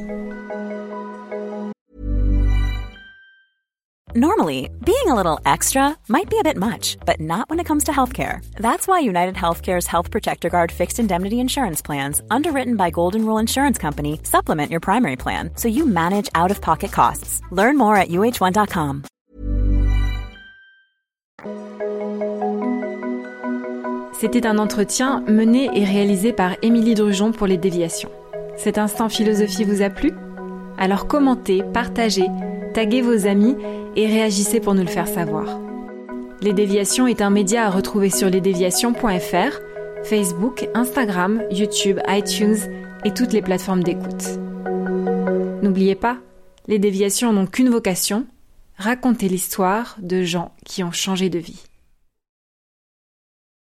[4.17, 7.85] Normally, being a little extra might be a bit much, but not when it comes
[7.85, 8.43] to healthcare.
[8.57, 13.37] That's why United Healthcare's Health Protector Guard fixed indemnity insurance plans, underwritten by Golden Rule
[13.37, 17.43] Insurance Company, supplement your primary plan so you manage out of pocket costs.
[17.51, 19.03] Learn more at uh1.com.
[24.15, 28.11] C'était un entretien mené et réalisé par Émilie Drujon pour les déviations.
[28.57, 30.13] Cet instant philosophie vous a plu
[30.79, 32.31] Alors commentez, partagez
[32.79, 33.57] taguez vos amis
[33.99, 35.59] et réagissez pour nous le faire savoir.
[36.41, 39.59] Les Déviations est un média à retrouver sur lesdéviations.fr,
[40.05, 42.59] Facebook, Instagram, YouTube, iTunes
[43.05, 44.39] et toutes les plateformes d'écoute.
[45.63, 46.19] N'oubliez pas,
[46.69, 48.25] les déviations n'ont qu'une vocation,
[48.77, 51.68] raconter l'histoire de gens qui ont changé de vie.